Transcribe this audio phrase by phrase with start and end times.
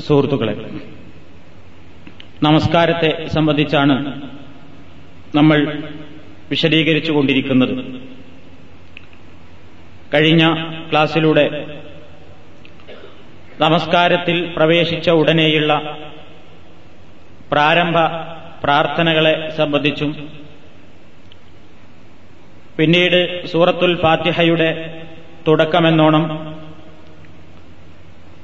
[0.00, 0.54] സുഹൃത്തുക്കളെ
[2.42, 3.96] നമസ്കാരത്തെ സംബന്ധിച്ചാണ്
[5.34, 5.58] നമ്മൾ
[6.50, 7.74] വിശദീകരിച്ചു കൊണ്ടിരിക്കുന്നത്
[10.14, 10.44] കഴിഞ്ഞ
[10.90, 11.66] ക്ലാസ്സിലൂടെ
[13.60, 15.72] നമസ്കാരത്തിൽ പ്രവേശിച്ച ഉടനെയുള്ള
[17.52, 17.98] പ്രാരംഭ
[18.64, 20.10] പ്രാർത്ഥനകളെ സംബന്ധിച്ചും
[22.76, 24.68] പിന്നീട് സൂറത്തുൽ ഫാത്തിഹയുടെ
[25.46, 26.24] തുടക്കമെന്നോണം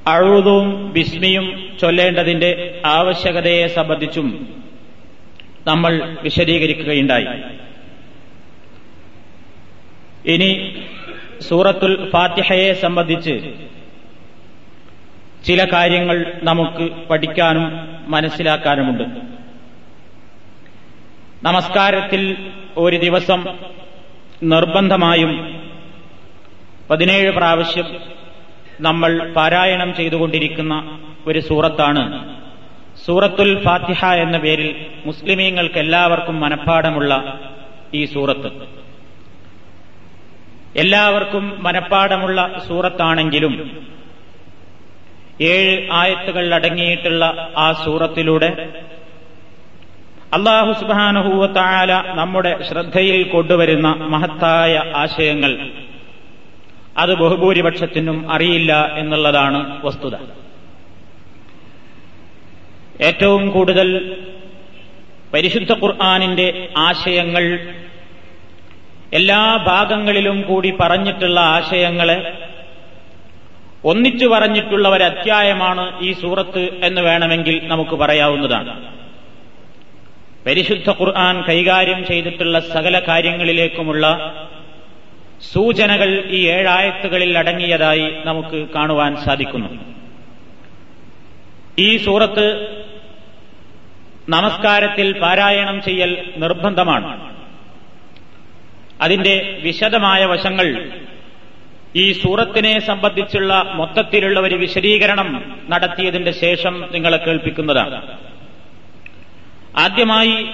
[0.08, 4.56] അഴുതും ബിസ്മിയും ചൊല്ലേണ്ടതിന്റെ ആവശ്യകതയെ സംബന്ധിച്ചും
[5.66, 7.26] നമ്മൾ വിശദീകരിക്കുകയുണ്ടായി.
[10.26, 10.82] ഇനി
[11.40, 13.52] സൂറത്തുൽ ഫാത്തിഹയെ സംബന്ധിച്ച്
[15.44, 19.04] ചില കാര്യങ്ങൾ നമുക്ക് പഠിക്കാനും മനസ്സിലാക്കാനുമുണ്ട്.
[21.42, 23.58] നമസ്കാരത്തിൽ ഒരു ദിവസം
[24.42, 25.62] നിർബന്ധമായും
[26.90, 28.17] പതിനേഴ് പ്രാവശ്യം
[28.80, 30.74] നമ്മൾ പാരായണം ചെയ്തുകൊണ്ടിരിക്കുന്ന
[31.26, 32.02] ഒരു സൂറത്താണ്.
[33.04, 34.70] സൂറത്തുൽ ഫാത്തിഹ എന്ന പേരിൽ
[35.06, 37.12] മുസ്ലിമീങ്ങൾക്ക് എല്ലാവർക്കും മനഃപ്പാടമുള്ള
[37.94, 38.50] ഈ സൂറത്ത്.
[40.76, 43.54] എല്ലാവർക്കും മനഃപ്പാടമുള്ള സൂറത്താണെങ്കിലും
[45.40, 47.24] ഏഴ് ആയത്തുകൾ അടങ്ങിയിട്ടുള്ള
[47.56, 48.50] ആ സൂറത്തിലൂടെ
[50.36, 55.52] അള്ളാഹു സുബാനുഹൂവത്തായ നമ്മുടെ ശ്രദ്ധയിൽ കൊണ്ടുവരുന്ന മഹത്തായ ആശയങ്ങൾ
[56.98, 60.16] അത് ബഹുഭൂരിപക്ഷത്തിനും അറിയില്ല എന്നുള്ളതാണ് വസ്തുത.
[63.00, 64.16] ഏറ്റവും കൂടുതൽ
[65.34, 67.74] പരിശുദ്ധ ഖുർആാനിന്റെ ആശയങ്ങൾ
[69.12, 72.32] എല്ലാ ഭാഗങ്ങളിലും കൂടി പറഞ്ഞിട്ടുള്ള ആശയങ്ങളെ
[73.84, 78.94] ഒന്നിച്ചു പറഞ്ഞിട്ടുള്ള ഒരു അധ്യായമാണ് ഈ സൂറത്ത് എന്ന് വേണമെങ്കിൽ നമുക്ക് പറയാവുന്നതാണ്.
[80.46, 84.34] പരിശുദ്ധ ഖുർആൻ കൈകാര്യം ചെയ്തിട്ടുള്ള സകല കാര്യങ്ങളിലേക്കുമുള്ള
[85.42, 89.94] സൂചനകൾ ഈ ഏഴായത്തുകളിൽ അടങ്ങിയതായി നമുക്ക് കാണുവാൻ സാധിക്കുന്നു.
[91.78, 92.78] ഈ സൂറത്ത്
[94.28, 97.36] നമസ്കാരത്തിൽ പാരായണം ചെയ്യൽ നിർബന്ധമാണ്.
[99.00, 100.90] അതിന്റെ വിശദമായ വശങ്ങൾ
[101.96, 108.18] ഈ സൂറത്തിനെ സംബന്ധിച്ചുള്ള മൊത്തത്തിലുള്ള ഒരു വിശദീകരണം നടത്തിയതിന്റെ ശേഷം നിങ്ങളെ കേൾപ്പിക്കുന്നതാണ്.
[109.76, 110.50] ആദ്യമായി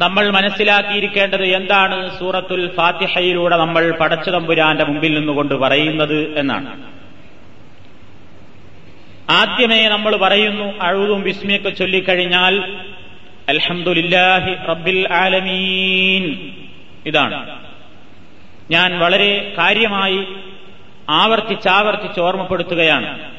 [0.00, 6.82] നമ്മൾ മനസ്സിലാക്കിയിരിക്കേണ്ടത് എന്താണ് സൂറത്തുൽ ഫാത്തിഹയിലൂടെ നമ്മൾ പടച്ചുതമ്പുരാന്റെ മുമ്പിൽ നിന്നുകൊണ്ട് പറയുന്നത് എന്നാണ്.
[9.30, 12.76] ആദ്യമേ നമ്മൾ പറയുന്നു അഴുതും വിസ്മിയൊക്കെ ചൊല്ലിക്കഴിഞ്ഞാൽ
[13.48, 16.52] അൽഹമുല്ലാഹി റബ്ബിൽ ആലമീൻ.
[17.06, 17.64] ഇതാണ്.
[18.70, 20.24] ഞാൻ വളരെ കാര്യമായി
[21.10, 23.30] ആവർത്തിച്ചാവർത്തിച്ച് ഓർമ്മപ്പെടുത്തുകയാണ്.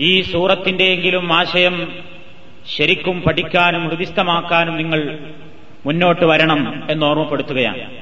[0.00, 1.98] ഈ സൂറത്തിന്റെയെങ്കിലും ആശയം
[2.76, 5.18] ശരിക്കും പഠിക്കാനും ഹൃദിസ്ഥമാക്കാനും നിങ്ങൾ
[5.86, 7.96] മുന്നോട്ട് വരണം എന്ന് ഓർമ്മപ്പെടുത്തുകയാണ്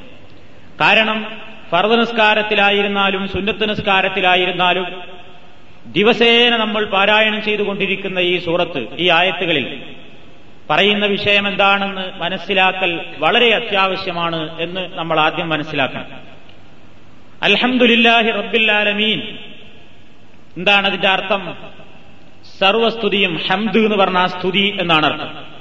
[0.81, 1.19] കാരണം
[1.71, 5.03] ഫർദ് നിസ്കാരത്തിലായിരുന്നാലും സുന്നത്ത് നിസ്കാരത്തിലായിരുന്നാലും
[5.87, 9.83] ദിവസേന നമ്മൾ പാരായണം ചെയ്തുകൊണ്ടിരിക്കുന്ന ഈ സൂറത്ത് ഈ ആയത്തുകളിൽ
[10.71, 16.07] പറയുന്ന വിഷയം എന്താണെന്ന് മനസ്സിലാക്കൽ വളരെ അത്യാവശ്യമാണ് എന്ന് നമ്മൾ ആദ്യം മനസ്സിലാക്കണം.
[17.43, 19.21] അൽഹമുല്ലാഹി റബ്ബില്ലാലമീൻ
[20.57, 21.43] എന്താണ് അതിന്റെ അർത്ഥം?
[22.59, 25.54] സർവസ്തുതിയും ഹംദ് എന്ന് പറഞ്ഞ സ്തുതി എന്നാണ് അർത്ഥം.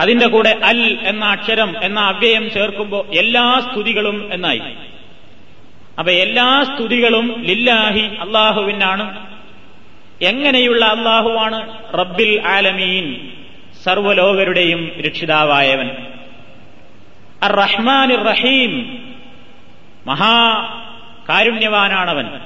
[0.00, 4.62] അതിന്റെ കൂടെ അൽ എന്ന അക്ഷരം എന്ന അവ്യയം ചേർക്കുമ്പോൾ എല്ലാ സ്തുതികളും എന്നായി.
[5.98, 9.26] അപ്പൊ എല്ലാ സ്തുതികളും ലില്ലാഹി അള്ളാഹുവിനാണ്.
[10.22, 11.92] എങ്ങനെയുള്ള അള്ളാഹുവാണ്?
[11.94, 13.30] റബ്ബിൽ ആലമീൻ
[13.84, 15.90] സർവലോകരുടെയും രക്ഷിതാവായവൻ.
[17.42, 18.98] അർ റഹ്മാൻ റഹീം
[20.06, 20.52] മഹാ
[21.28, 22.40] കാരുണ്യവാനാണവൻ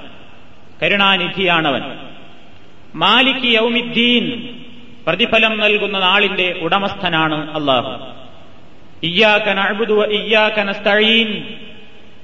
[0.83, 1.83] കരുണാനിധിയാണവൻ.
[2.95, 4.57] മാലിക് യൗമിദ്ദീൻ
[5.07, 8.13] പ്രതിഫലം നൽകുന്ന നാളിന്റെ ഉടമസ്ഥനാണ് അള്ളാഹു.
[9.03, 11.45] ഇയ്യാക നഅ്ബുദു വ ഇയ്യാക നസ്തഈൻ.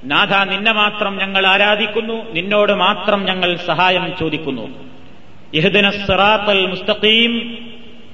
[0.03, 4.85] നാഥ നിന്നെ മാത്രം ഞങ്ങൾ ആരാധിക്കുന്നു നിന്നോട് മാത്രം ഞങ്ങൾ സഹായം ചോദിക്കുന്നു.
[5.53, 7.57] ഇഹ്ദിന സിറാത്തൽ മുസ്തഖീം.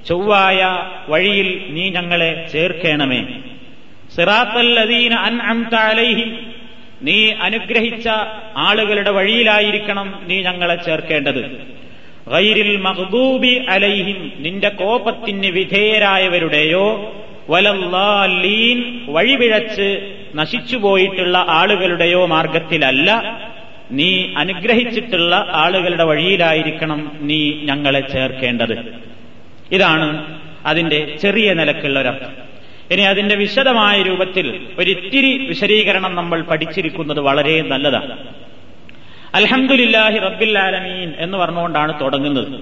[0.08, 3.26] ചൊവ്വായ വഴിയിൽ നീ ഞങ്ങളെ ചേർക്കേണമേ.
[4.14, 6.32] സിറാത്തൽ അദീന അൻഅംത അംതാലൈഹി
[7.02, 8.08] നീ അനുഗ്രഹിച്ച
[8.56, 11.79] ആളുകളുടെ വഴിയിലായിരിക്കണം നീ ഞങ്ങളെ ചേർക്കേണ്ടത്.
[12.28, 17.14] ഗൈരിൽ മഹബൂബി അലൈഹിം നിന്റെ കോപത്തിന് വിധേയരായവരുടെയോ
[17.48, 23.40] വലല്ലാലീൻ വഴിപിഴച്ച് നശിച്ചുപോയിട്ടുള്ള ആളുകളുടെയോ മാർഗത്തിലല്ല.
[23.90, 28.94] നീ അനുഗ്രഹിച്ചിട്ടുള്ള ആളുകളുടെ വഴിയിലായിരിക്കണം നീ ഞങ്ങളെ ചേർക്കേണ്ടത്.
[29.72, 32.50] ഇതാണ് അതിന്റെ ചെറിയ നിലക്കുള്ള ഒരർത്ഥം
[32.90, 38.18] ഇനി അതിന്റെ വിശദമായ രൂപത്തിൽ ഒരിത്തിരി വിശദീകരണം നമ്മൾ പഠിച്ചിരിക്കുന്നത് വളരെ നല്ലതാണ്.
[39.34, 42.60] അൽഹംദുലില്ലാഹി റബ്ബിൽ ആലമീൻ എന്ന് പറഞ്ഞുകൊണ്ടാണ് തുടങ്ങുന്നത്.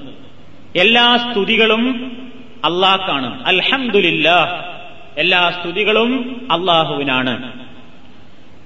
[0.78, 2.16] എല്ലാ സ്തുതികളും
[2.64, 4.64] അള്ളാഹ്ക്കാണ് അൽഹംദുലില്ലാ
[5.18, 7.52] എല്ലാ സ്തുതികളും അള്ളാഹുവിനാണ്.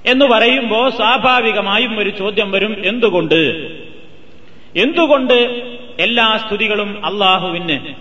[0.07, 3.71] എന്ന് പറയുമ്പോ സ്വാഭാവികമായും ഒരു ചോദ്യം വരും എന്തുകൊണ്ട്?
[4.77, 5.35] എന്തുകൊണ്ട്
[5.99, 7.95] എല്ലാ സ്തുതികളും അള്ളാഹുവിന്?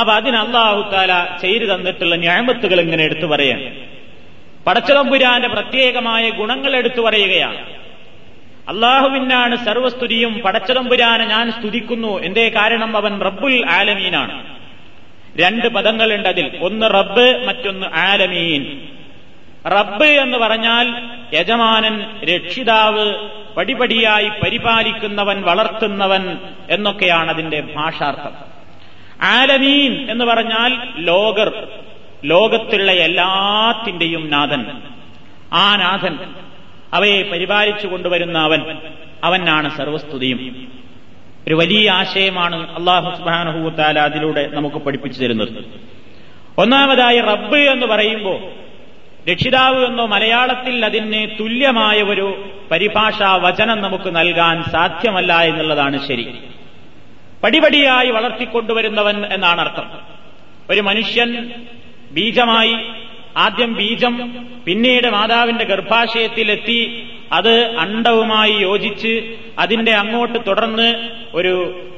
[0.00, 3.62] അപ്പൊ അതിന് അള്ളാഹു താല ചെയ്തു തന്നിട്ടുള്ള ഞാമത്തുകൾ ഇങ്ങനെ എടുത്തു പറയാം.
[4.66, 7.75] പടച്ചതമ്പുരാന്റെ പ്രത്യേകമായ ഗുണങ്ങൾ എടുത്തു പറയുകയാണ്.
[8.68, 12.22] അള്ളാഹുവിനാണ് സർവസ്തുതിയും പടച്ചതമ്പുരാനെ ഞാൻ സ്തുതിക്കുന്നു.
[12.22, 12.96] എന്തേ കാരണം?
[12.96, 14.56] അവൻ റബ്ബുൽ ആലമീനാണ്.
[15.40, 16.58] രണ്ട് പദങ്ങളുണ്ട് അതിൽ.
[16.60, 18.88] ഒന്ന് റബ്ബ് മറ്റൊന്ന് ആലമീൻ.
[19.66, 23.14] റബ്ബ് എന്ന് പറഞ്ഞാൽ യജമാനൻ രക്ഷിതാവ്
[23.56, 26.38] പടിപടിയായി പരിപാലിക്കുന്നവൻ വളർത്തുന്നവൻ
[26.70, 28.32] എന്നൊക്കെയാണ് അതിന്റെ ഭാഷാർത്ഥം.
[29.22, 31.68] ആലമീൻ എന്ന് പറഞ്ഞാൽ ലോകർ
[32.24, 34.66] ലോകത്തുള്ള എല്ലാത്തിന്റെയും നാഥൻ.
[35.52, 36.18] ആ നാഥൻ.
[36.94, 38.78] അവയെ പരിപാലിച്ചു കൊണ്ടുവരുന്ന അവൻ
[39.24, 40.72] അവനാണ് സർവസ്തുതിയും.
[41.48, 45.64] ഒരു വലിയ ആശയമാണ് അള്ളാഹു സുബാനഹുത്താല അതിലൂടെ നമുക്ക് പഠിപ്പിച്ചു തരുന്നത്.
[46.58, 48.40] ഒന്നാമതായി റബ്ബ് എന്ന് പറയുമ്പോൾ
[49.30, 56.38] രക്ഷിതാവ് എന്നോ മലയാളത്തിൽ അതിന് തുല്യമായ ഒരു പരിഭാഷാ വചനം നമുക്ക് നൽകാൻ സാധ്യമല്ല എന്നുള്ളതാണ് ശരി.
[57.42, 59.90] പടിപടിയായി വളർത്തിക്കൊണ്ടുവരുന്നവൻ എന്നാണ് അർത്ഥം.
[60.70, 61.52] ഒരു മനുഷ്യൻ
[62.10, 62.76] ബീജമായി
[63.36, 64.14] ആദ്യം ബീജം
[64.64, 66.80] പിന്നീട് മാതാവിന്റെ ഗർഭാശയത്തിലെത്തി
[67.30, 69.12] അത് അണ്ടവുമായി യോജിച്ച്
[69.58, 70.88] അതിന്റെ അങ്ങോട്ട് തുടർന്ന്
[71.34, 71.54] ഒരു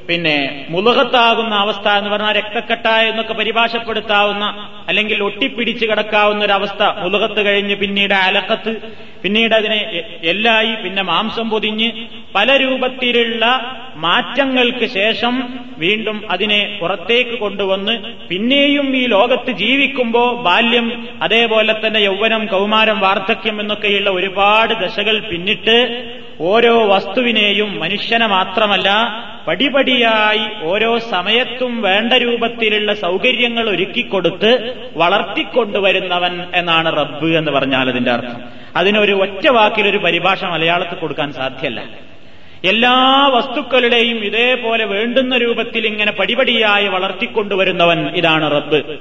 [0.07, 0.35] പിന്നെ
[0.69, 4.45] മുലകത്താകുന്ന അവസ്ഥ എന്ന് പറഞ്ഞാൽ രക്തക്കെട്ട എന്നൊക്കെ പരിഭാഷപ്പെടുത്താവുന്ന
[4.87, 6.83] അല്ലെങ്കിൽ ഒട്ടിപ്പിടിച്ച് കിടക്കാവുന്ന ഒരു അവസ്ഥ.
[7.03, 8.73] മുലകത്ത് കഴിഞ്ഞ് പിന്നീട് അലക്കത്ത്
[9.23, 9.77] പിന്നീട് അതിനെ
[10.23, 11.89] എല്ലായി പിന്നെ മാംസം പൊതിഞ്ഞ്
[12.35, 13.45] പല രൂപത്തിലുള്ള
[13.97, 15.33] മാറ്റങ്ങൾക്ക് ശേഷം
[15.77, 17.95] വീണ്ടും അതിനെ പുറത്തേക്ക് കൊണ്ടുവന്ന്
[18.29, 20.87] പിന്നെയും ഈ ലോകത്ത് ജീവിക്കുമ്പോൾ ബാല്യം
[21.21, 26.09] അതേപോലെ തന്നെ യൗവനം കൗമാരം വാർദ്ധക്യം എന്നൊക്കെയുള്ള ഒരുപാട് ദശകൾ പിന്നിട്ട്
[26.41, 28.89] ഓരോ വസ്തുവിനെയും മനുഷ്യനെ മാത്രമല്ല
[29.47, 38.41] പടിപടിയായി ഓരോ സമയത്തും വേണ്ട രൂപത്തിലുള്ള സൗകര്യങ്ങൾ ഒരുക്കിക്കൊടുത്ത് വളർത്തിക്കൊണ്ടുവരുന്നവൻ എന്നാണ് റബ്ബ് എന്ന് പറഞ്ഞാൽ അതിന്റെ അർത്ഥം.
[38.75, 41.83] അതിനൊരു ഒറ്റ വാക്കിലൊരു പരിഭാഷ മലയാളത്തിൽ കൊടുക്കാൻ സാധ്യല്ല.
[42.63, 48.97] എല്ലാ വസ്തുക്കളുടെയും ഇതേപോലെ വേണ്ടുന്ന രൂപത്തിൽ ഇങ്ങനെ പടിപടിയായി വളർത്തിക്കൊണ്ടുവരുന്നവൻ ഇതാണ് റബ്ബ്.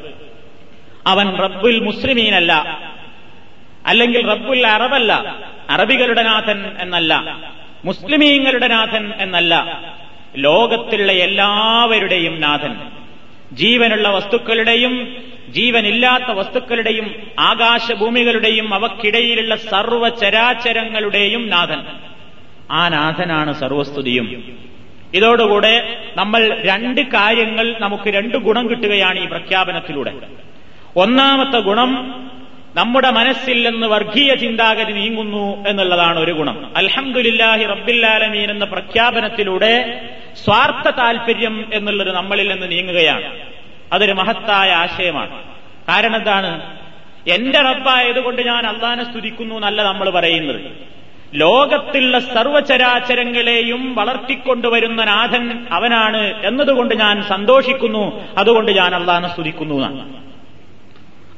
[1.07, 2.83] അവൻ റബ്ബുൽ മുസ്ലിമീനല്ല.
[3.89, 5.37] അല്ലെങ്കിൽ റബ്ബുൽ അറബല്ല
[5.71, 7.39] അറബികളുടെ നാഥൻ എന്നല്ല
[7.85, 9.83] മുസ്ലിമീങ്ങളുടെ നാഥൻ എന്നല്ല
[10.37, 12.77] ലോകത്തിലുള്ള എല്ലാവരുടെയും നാഥൻ.
[13.53, 15.17] ജീവനുള്ള വസ്തുക്കളുടെയും
[15.49, 21.83] ജീവനില്ലാത്ത വസ്തുക്കളുടെയും ആകാശഭൂമികളുടെയും അവക്കിടയിലുള്ള സർവചരാചരങ്ങളുടെയും നാഥൻ.
[22.71, 24.59] ആ നാഥനാണ് സർവസ്തുതിയും.
[25.15, 30.13] ഇതോടുകൂടെ നമ്മൾ രണ്ട് കാര്യങ്ങൾ നമുക്ക് രണ്ട് ഗുണം കിട്ടുകയാണ് ഈ പ്രഖ്യാപനത്തിലൂടെ.
[30.97, 31.93] ഒന്നാമത്തെ ഗുണം
[32.79, 36.73] നമ്മുടെ മനസ്സിൽ നിന്ന് വർഗീയ ചിന്താഗതി നീങ്ങുന്നു എന്നുള്ളതാണ് ഒരു ഗുണം.
[36.77, 40.01] അൽഹംദുലില്ലാഹി റബ്ബില്ലാലമീൻ എന്ന പ്രഖ്യാപനത്തിലൂടെ
[40.45, 43.39] സ്വാർത്ഥ താൽപര്യം എന്നുള്ളത് നമ്മളിൽ നിന്ന് നീങ്ങുകയാണ്.
[43.93, 45.43] അതൊരു മഹത്തായ ആശയമാണ്.
[45.89, 46.77] കാരണം എന്താണ്?
[47.29, 50.61] എന്റെ റബ്ബായതുകൊണ്ട് ഞാൻ അള്ളാനെ സ്തുതിക്കുന്നു എന്നല്ല നമ്മൾ പറയുന്നത്.
[51.35, 58.23] ലോകത്തുള്ള സർവചരാചരങ്ങളെയും വളർത്തിക്കൊണ്ടുവരുന്ന നാഥൻ അവനാണ് എന്നതുകൊണ്ട് ഞാൻ സന്തോഷിക്കുന്നു.
[58.39, 60.28] അതുകൊണ്ട് ഞാൻ അള്ളാനെ സ്തുതിക്കുന്നു എന്നാണ്.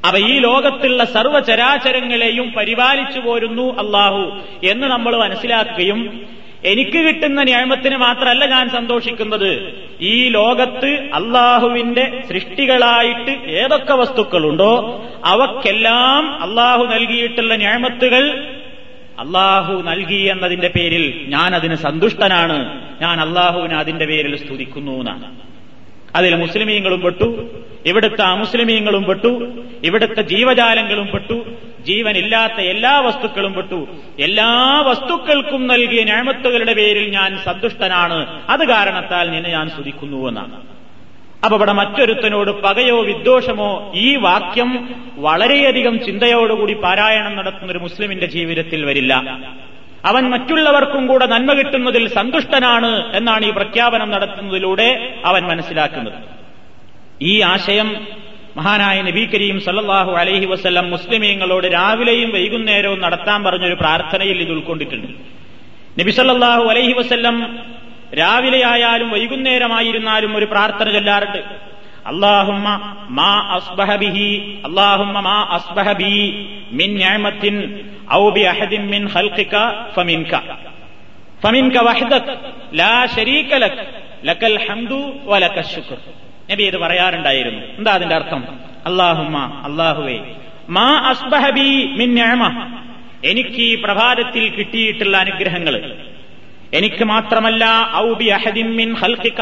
[0.05, 6.27] അവ ഈ ലോകത്തുള്ള സർവചരാചരങ്ങളെയും പരിപാലിച്ചു പോരുന്നു അള്ളാഹു എന്ന് നമ്മൾ മനസ്സിലാക്കുകയും
[6.65, 9.83] എനിക്ക് കിട്ടുന്ന ന്യായത്തിന് മാത്രമല്ല ഞാൻ സന്തോഷിക്കുന്നത്.
[10.01, 18.55] ഈ ലോകത്ത് അള്ളാഹുവിന്റെ സൃഷ്ടികളായിട്ട് ഏതൊക്കെ വസ്തുക്കളുണ്ടോ അവക്കെല്ലാം അള്ളാഹു നൽകിയിട്ടുള്ള ന്യായത്തുകൾ
[19.19, 22.91] അള്ളാഹു നൽകി എന്നതിന്റെ പേരിൽ ഞാൻ അതിന് സന്തുഷ്ടനാണ്.
[23.01, 25.50] ഞാൻ അള്ളാഹുവിനെ അതിന്റെ പേരിൽ സ്തുതിക്കുന്നു എന്നാണ്.
[26.17, 27.29] അതിൽ മുസ്ലിമീങ്ങളും പെട്ടു
[27.87, 29.31] ഇവിടുത്തെ അമുസ്ലിമീങ്ങളും പെട്ടു
[29.85, 31.37] ഇവിടുത്തെ ജീവജാലങ്ങളും പെട്ടു
[31.85, 33.89] ജീവനില്ലാത്ത എല്ലാ വസ്തുക്കളും പെട്ടു.
[34.19, 38.41] എല്ലാ വസ്തുക്കൾക്കും നൽകിയ ഞാമത്തുകളുടെ പേരിൽ ഞാൻ സന്തുഷ്ടനാണ്.
[38.49, 40.57] അത് കാരണത്താൽ നിന്നെ ഞാൻ സ്തുതിക്കുന്നു എന്നാണ്.
[41.45, 49.15] അപ്പൊ ഇവിടെ മറ്റൊരുത്തനോട് പകയോ വിദ്വേഷമോ ഈ വാക്യം വളരെയധികം ചിന്തയോടുകൂടി പാരായണം നടത്തുന്ന ഒരു മുസ്ലിമിന്റെ ജീവിതത്തിൽ വരില്ല.
[50.09, 56.19] അവൻ മറ്റുള്ളവർക്കും കൂടെ നന്മ കിട്ടുന്നതിൽ സന്തുഷ്ടനാണ് എന്നാണ് ഈ പ്രഖ്യാപനം നടത്തുന്നതിലൂടെ അവൻ മനസ്സിലാക്കുന്നത്.
[57.23, 57.89] ഈ ആശയം
[58.57, 65.09] മഹാനായ നബി കരീം സല്ലാഹു അലൈഹി വസ്ല്ലം മുസ്ലിമീങ്ങളോട് രാവിലെയും വൈകുന്നേരവും നടത്താൻ പറഞ്ഞൊരു പ്രാർത്ഥനയിൽ ഇത് ഉൾക്കൊണ്ടിട്ടുണ്ട്.
[66.01, 67.37] നബി സല്ലാഹു അലൈഹി വസ്ല്ലം
[68.19, 71.70] രാവിലെയായാലും വൈകുന്നേരമായിരുന്നാലും ഒരു പ്രാർത്ഥന ചൊല്ലാറുണ്ട്.
[73.11, 73.51] മാ
[75.21, 75.43] മാ
[76.73, 77.01] മിൻ
[78.15, 79.09] ഔ ബി അഹദിൻ മിൻ
[79.97, 80.39] ഫമിൻക.
[81.43, 81.79] ഫമിൻക
[82.75, 83.55] ലാ ശരീക
[84.69, 85.13] ഹംദു
[85.61, 85.97] ശുക്ർ.
[86.53, 87.61] നബി ഇത് പറയാറുണ്ടായിരുന്നു.
[87.79, 88.45] എന്താ അതിന്റെ അർത്ഥം?
[88.87, 90.19] അള്ളാഹുമ്മ അള്ളാഹുവേ
[90.69, 92.21] മാ അസ്ബഹബി മിൻ
[93.25, 95.97] എനിക്ക് ഈ പ്രഭാതത്തിൽ കിട്ടിയിട്ടുള്ള അനുഗ്രഹങ്ങൾ.
[96.75, 99.41] എനിക്ക് മാത്രമല്ല ഔബി അഹദിൻ ഹൽക്കിക്ക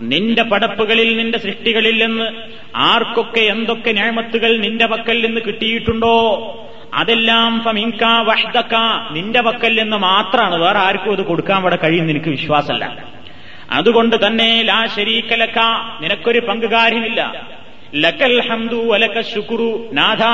[0.00, 2.24] നിന്റെ പടപ്പുകളിൽ നിന്റെ സൃഷ്ടികളിൽ നിന്ന്
[2.76, 6.16] ആർക്കൊക്കെ എന്തൊക്കെ ഞാമത്തുകൾ നിന്റെ പക്കൽ നിന്ന് കിട്ടിയിട്ടുണ്ടോ?
[6.94, 8.74] അതെല്ലാം ഫമിങ്ക വഷ്തക്ക
[9.12, 13.04] നിന്റെ പക്കൽ നിന്ന് മാത്രമാണ് വേറെ ആർക്കും അത് കൊടുക്കാൻ ഇവിടെ കഴിയും എനിക്ക് വിശ്വാസമല്ല.
[13.70, 15.58] അതുകൊണ്ട് തന്നെ ലാ ശരീക്കലക്ക
[16.00, 17.46] നിനക്കൊരു പങ്കുകാര്യമില്ല.
[17.94, 19.90] ലക്കൽ ഹംദു വലക്ക ശുക്രു.
[19.92, 20.24] നാഥ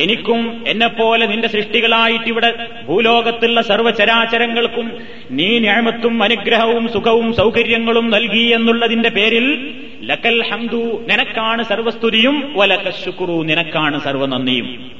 [0.00, 4.92] എനിക്കും എന്നെപ്പോലെ നിന്റെ സൃഷ്ടികളായിട്ട് ഇവിടെ ഭൂലോകത്തുള്ള സർവചരാചരങ്ങൾക്കും
[5.30, 12.52] നീ ഞാമത്തും അനുഗ്രഹവും സുഖവും സൗകര്യങ്ങളും നൽകി എന്നുള്ളതിന്റെ പേരിൽ ലക്കൽ ഹംദു നിനക്കാണ് സർവസ്തുതിയും.
[12.56, 14.90] വലക്ക ശുക്രു നിനക്കാണ് സർവനന്ദിയും.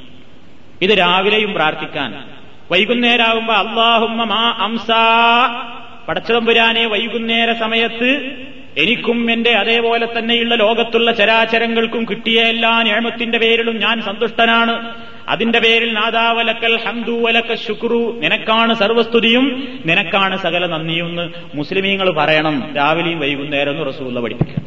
[0.83, 2.25] ഇത് രാവിലെയും പ്രാർത്ഥിക്കാൻ.
[2.71, 5.73] വൈകുന്നേരമാകുമ്പോ അള്ളാഹുമ്മ മാ അംസാ.
[6.09, 8.11] പടച്ചതമ്പുരാനെ വൈകുന്നേര സമയത്ത്
[8.79, 14.95] എനിക്കും എന്റെ അതേപോലെ തന്നെയുള്ള ലോകത്തുള്ള ചരാചരങ്ങൾക്കും കിട്ടിയ എല്ലാ ഞാമത്തിന്റെ പേരിലും ഞാൻ സന്തുഷ്ടനാണ്.
[15.29, 18.21] അതിന്റെ പേരിൽ നാദാവലക്കൽ ഹംദു ശുക്രു.
[18.23, 22.75] നിനക്കാണ് സർവസ്തുതിയും നിനക്കാണ് സകല നന്ദിയും എന്ന് മുസ്ലിമീങ്ങൾ പറയണം.
[22.77, 24.63] രാവിലെയും വൈകുന്നേരം എന്ന് റസൂള്ള പഠിപ്പിക്കുക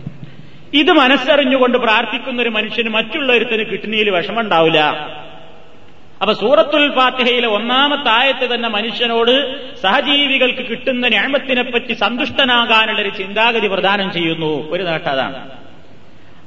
[0.73, 4.79] ഇത് മനസ്സറിഞ്ഞുകൊണ്ട് പ്രാർത്ഥിക്കുന്ന ഒരു മനുഷ്യന് മറ്റുള്ളവരുത്തിന് കിട്ടുന്നതിൽ വിഷമമുണ്ടാവില്ല
[6.21, 14.71] അപ്പൊ സൂറത്തുൽ ഫാത്തിഹയിലെ ഒന്നാമത്തെ ആയത്ത് തന്നെ മനുഷ്യനോട് സഹജീവികൾക്ക് കിട്ടുന്ന ഞാമത്തിനെപ്പറ്റി സന്തുഷ്ടനാകാനുള്ള ഒരു ചിന്താഗതി പ്രദാനം ചെയ്യുന്നു.
[14.71, 15.51] ഒരു നേട്ടം അതാണ്.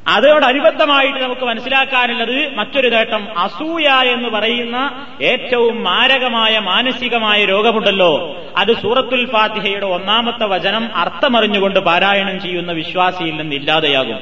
[0.09, 8.37] അതോടനുബന്ധമായിട്ട് നമുക്ക് മനസ്സിലാക്കാനുള്ളത് മറ്റൊരു നേട്ടം അസൂയ എന്ന് പറയുന്ന ഏറ്റവും മാരകമായ മാനസികമായ രോഗമുണ്ടല്ലോ.
[8.57, 14.21] അത് സൂറത്തുൽ ഫാത്തിഹയുടെ ഒന്നാമത്തെ വചനം അർത്ഥമറിഞ്ഞുകൊണ്ട് പാരായണം ചെയ്യുന്ന വിശ്വാസിയിൽ നിന്ന് ഇല്ലാതെയാകും.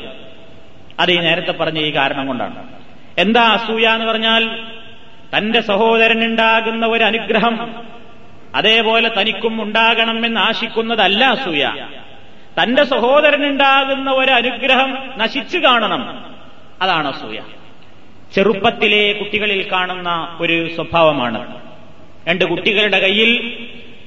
[1.01, 2.69] അത് ഈ നേരത്തെ പറഞ്ഞ ഈ കാരണം കൊണ്ടാണ്.
[3.19, 4.51] എന്താ അസൂയ എന്ന് പറഞ്ഞാൽ?
[5.37, 7.85] തന്റെ സഹോദരനുണ്ടാകുന്ന ഒരു അനുഗ്രഹം
[8.55, 11.87] അതേപോലെ തനിക്കും ഉണ്ടാകണമെന്ന് ആശിക്കുന്നതല്ല സൂയ
[12.63, 16.35] തന്റെ സഹോദരനുണ്ടാകുന്ന ഒരു അനുഗ്രഹം നശിച്ചു കാണണം.
[16.83, 17.41] അതാണ് സൂയ
[18.35, 21.61] ചെറുപ്പത്തിലെ കുട്ടികളിൽ കാണുന്ന ഒരു സ്വഭാവമാണ്.
[22.29, 23.57] രണ്ട് കുട്ടികളുടെ കയ്യിൽ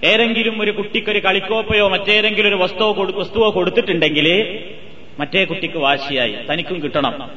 [0.04, 4.60] ഏതെങ്കിലും ഒരു കുട്ടിക്കൊരു കളിക്കോപ്പയോ മറ്റേതെങ്കിലും ഒരു വസ്തുവോ വസ്തുവോ കൊടുത്തിട്ടുണ്ടെങ്കിൽ
[5.20, 6.38] മറ്റേ കുട്ടിക്ക് വാശിയായി.
[6.52, 7.32] തനിക്കും കിട്ടണം.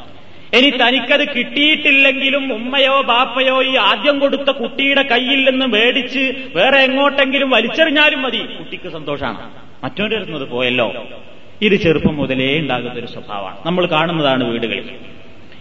[0.54, 8.22] ഇനി തനിക്കത് കിട്ടിയിട്ടില്ലെങ്കിലും ഉമ്മയോ ബാപ്പയോ ഈ ആദ്യം കൊടുത്ത കുട്ടിയുടെ കയ്യിൽ നിന്ന് മേടിച്ച് വേറെ എങ്ങോട്ടെങ്കിലും വലിച്ചെറിഞ്ഞാലും
[8.22, 8.38] മതി.
[8.38, 9.50] കുട്ടിക്ക് സന്തോഷമാണ്
[9.84, 11.06] മറ്റൊരിരുന്നത് പോയല്ലോ.
[11.62, 13.56] ഇത് ചെറുപ്പം മുതലേ ഉണ്ടാകുന്ന ഒരു സ്വഭാവമാണ്.
[13.66, 14.90] നമ്മൾ കാണുന്നതാണ് വീടുകളിൽ.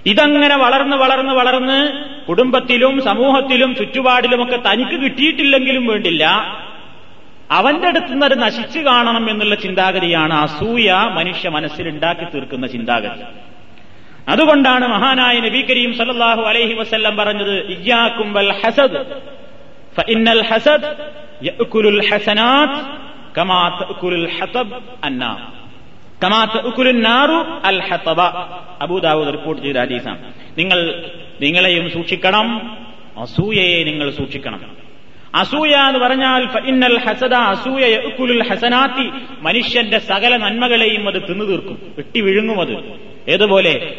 [0.06, 1.92] ഇതങ്ങനെ വളർന്ന് വളർന്ന് വളർന്ന്
[2.26, 6.26] കുടുംബത്തിലും സമൂഹത്തിലും ചുറ്റുപാടിലുമൊക്കെ തനിക്ക് കിട്ടിയിട്ടില്ലെങ്കിലും വേണ്ടില്ല.
[7.52, 13.24] അവന്റെ അടുത്ത് നിന്ന് അത് നശിച്ചു കാണണം എന്നുള്ള ചിന്താഗതിയാണ് അസൂയ മനുഷ്യ മനസ്സിൽ ഉണ്ടാക്കി തീർക്കുന്ന ചിന്താഗതി.
[14.30, 17.82] അതുകൊണ്ടാണ് മഹാനായ നബി കരീം സല്ലാഹു അലൈഹി വസല്ലം പറഞ്ഞത്
[18.34, 19.06] വൽ ഹസദ്
[19.96, 20.96] ഫഇന്നൽ ഹസദ്
[23.38, 23.70] കമാ
[24.40, 24.72] ഹതബ്
[26.24, 26.48] കമാ
[27.64, 28.22] അൽ ഹതബ.
[28.82, 30.34] അബൂദാവൂദ് റിപ്പോർട്ട് ചെയ്ത ഹദീസാണ്.
[30.58, 31.10] നിങ്ങൾ
[31.42, 32.78] നിങ്ങളെയും സൂക്ഷിക്കണം
[33.18, 34.62] അസൂയയെ നിങ്ങൾ സൂക്ഷിക്കണം.
[35.36, 39.12] അസൂയ എന്ന് പറഞ്ഞാൽ ഫഇന്നൽ ഹസദ അസൂയ യഅകുലുൽ ഹസനാത്തി.
[39.42, 43.15] മനുഷ്യന്റെ സകല നന്മകളെയും അത് തിന്നു തീർക്കും വെട്ടി വിഴുങ്ങും അത്.
[43.30, 43.94] ഏതുപോലെ?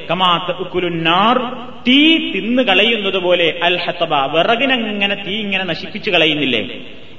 [1.89, 6.69] തീ തിന്നു കളയുന്നത് പോലെ അൽ ഹത്തബ വിറകിനെങ്ങനെ തീ ഇങ്ങനെ നശിപ്പിച്ചു കളയുന്നില്ലേ?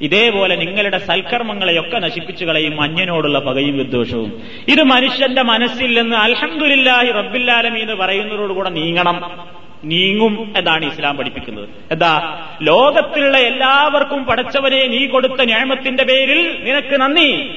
[0.02, 4.42] ഇതേപോലെ നിങ്ങളുടെ സൽക്കർമ്മങ്ങളെയൊക്കെ നശിപ്പിച്ചു കളയും അന്യനോടുള്ള പകയും വിദ്വേഷവും.
[4.68, 9.48] ഇത് മനുഷ്യന്റെ മനസ്സിൽ നിന്ന് അൽഹംദുലില്ലാഹി റബ്ബില്ലാലമി എന്ന് പറയുന്നതോടുകൂടെ നീങ്ങണം.
[9.84, 11.70] നീങ്ങും എന്നാണ് ഇസ്ലാം പഠിപ്പിക്കുന്നത്.
[11.92, 12.46] എന്താ?
[12.62, 17.50] ലോകത്തിലുള്ള എല്ലാവർക്കും പഠിച്ചവരെ നീ കൊടുത്ത ന്യായമത്തിന്റെ പേരിൽ നിനക്ക് നന്ദി.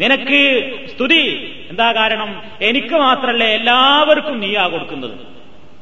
[0.00, 1.52] നിനക്ക് സ്തുതി.
[1.70, 2.42] എന്താ കാരണം?
[2.62, 5.18] എനിക്ക് മാത്രമല്ല എല്ലാവർക്കും നീയാ കൊടുക്കുന്നത്.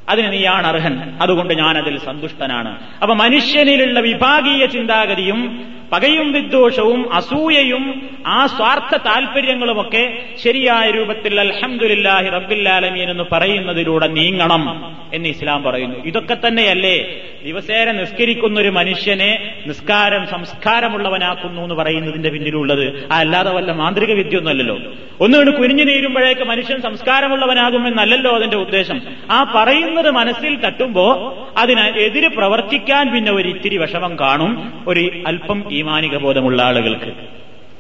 [0.09, 1.19] അതിന് നീയാണ് അർഹൻ.
[1.21, 2.79] അതുകൊണ്ട് ഞാനതിൽ സന്തുഷ്ടനാണ്.
[3.03, 13.25] അപ്പൊ മനുഷ്യനിലുള്ള വിഭാഗീയ ചിന്താഗതിയും പകയും വിദ്വേഷവും അസൂയയും ആ സ്വാർത്ഥ താൽപര്യങ്ങളുമൊക്കെ ശരിയായ രൂപത്തിൽ അൽഹംദുലില്ലാഹി റബ്ബില്ലാലമീൻ എന്ന്
[13.33, 15.97] പറയുന്നതിലൂടെ നീങ്ങണം എന്ന് ഇസ്ലാം പറയുന്നു.
[16.05, 17.23] ഇതൊക്കെ തന്നെയല്ലേ?
[17.45, 23.13] ദിവസേന നിസ്കരിക്കുന്ന ഒരു മനുഷ്യനെ നിസ്കാരം സംസ്കാരമുള്ളവനാക്കുന്നു എന്ന് പറയുന്നതിന്റെ പിന്നിലുള്ളത്.
[23.13, 24.79] അല്ലാതെ വല്ല മാന്ത്രിക വിദ്യയൊന്നുമല്ലല്ലോ.
[25.21, 29.01] ഒന്നുകൊണ്ട് കുനിഞ്ഞു നീരുമ്പോഴേക്ക് മനുഷ്യൻ സംസ്കാരമുള്ളവനാകുമെന്നല്ലല്ലോ അതിന്റെ ഉദ്ദേശം.
[29.31, 34.73] ആ പറയുന്നത് മനസ്സിൽ തട്ടുമ്പോ അതിനെതിരെ പ്രവർത്തിക്കാൻ പിന്നെ ഒരു ഇത്തിരി വിഷമം കാണും.
[34.89, 37.39] ഒരു അല്പം ഈമാനിക ബോധമുള്ള ആളുകൾക്ക്.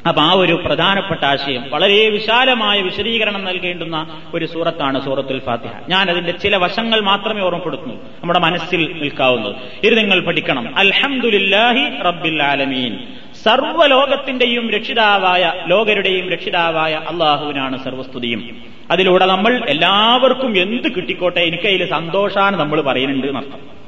[0.08, 5.70] അപ്പൊ ആ ഒരു പ്രധാനപ്പെട്ട ആശയം വളരെ വിശാലമായ വിശദീകരണം നൽകേണ്ടുന്ന ഒരു സൂറത്താണ് സൂറത്തുൽ ഫാത്തിഹ.
[5.88, 7.94] ഞാൻ അതിന്റെ ചില വശങ്ങൾ മാത്രമേ ഓർമ്മപ്പെടുത്തുന്നു.
[7.94, 9.56] നമ്മുടെ മനസ്സിൽ നിൽക്കാവുന്നത്.
[9.84, 10.78] ഇത് നിങ്ങൾ പഠിക്കണം.
[10.78, 12.98] അൽഹംദുലില്ലാഹി റബ്ബിൽ ആലമീൻ.
[13.44, 18.62] സർവലോകത്തിന്റെയും രക്ഷിതാവായ ലോകരുടെയും രക്ഷിതാവായ അള്ളാഹുവിനാണ് സർവസ്തുതിയും.
[18.90, 23.78] അതിലൂടെ നമ്മൾ എല്ലാവർക്കും എന്ത് കിട്ടിക്കോട്ടെ എനിക്കതിൽ സന്തോഷാണ് നമ്മൾ പറയുന്നുണ്ട് എന്നർത്ഥം.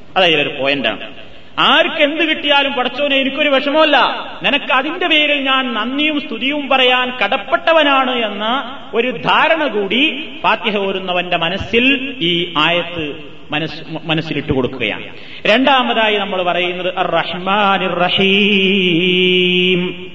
[0.41, 4.29] ഒരു പോയിന്റാണ് ആർക്ക് എന്ത് കിട്ടിയാലും പടച്ചോനെ എനിക്കൊരു വിഷമമല്ല.
[4.43, 12.17] നിനക്ക് അതിന്റെ പേരിൽ ഞാൻ നന്ദിയും സ്തുതിയും പറയാൻ കടപ്പെട്ടവനാണ് എന്ന ഒരു ധാരണ കൂടി ഫാത്തിഹ ഓരുന്നവന്റെ മനസ്സിൽ
[12.21, 13.15] ഈ ആയത്ത്
[13.51, 15.05] മനസ് മനസ്സിലിട്ട് കൊടുക്കുകയാണ്.
[15.47, 20.09] രണ്ടാമതായി നമ്മൾ പറയുന്നത് റഹ്മാൻ റഹീം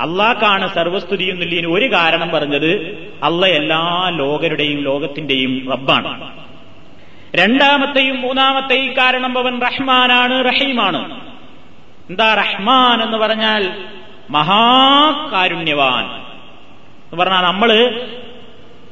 [0.00, 6.37] അള്ളാഹ്ക്കാണ് സർവസ്തുതിയും നുല്ലിന് ഒരു കാരണം പറഞ്ഞത് അള്ള എല്ലാ ലോകരുടെയും ലോകത്തിന്റെയും റബ്ബാണ്.
[7.34, 11.20] രണ്ടാമത്തെയും മൂന്നാമത്തെയും കാരണം അവൻ റഹ്മാനാണ് റഹീമാണ്.
[12.10, 13.84] എന്താ റഹ്മാൻ എന്ന് പറഞ്ഞാൽ
[14.30, 16.04] മഹാകാരുണ്യവാൻ.
[16.04, 18.00] എന്ന് പറഞ്ഞാൽ നമ്മൾ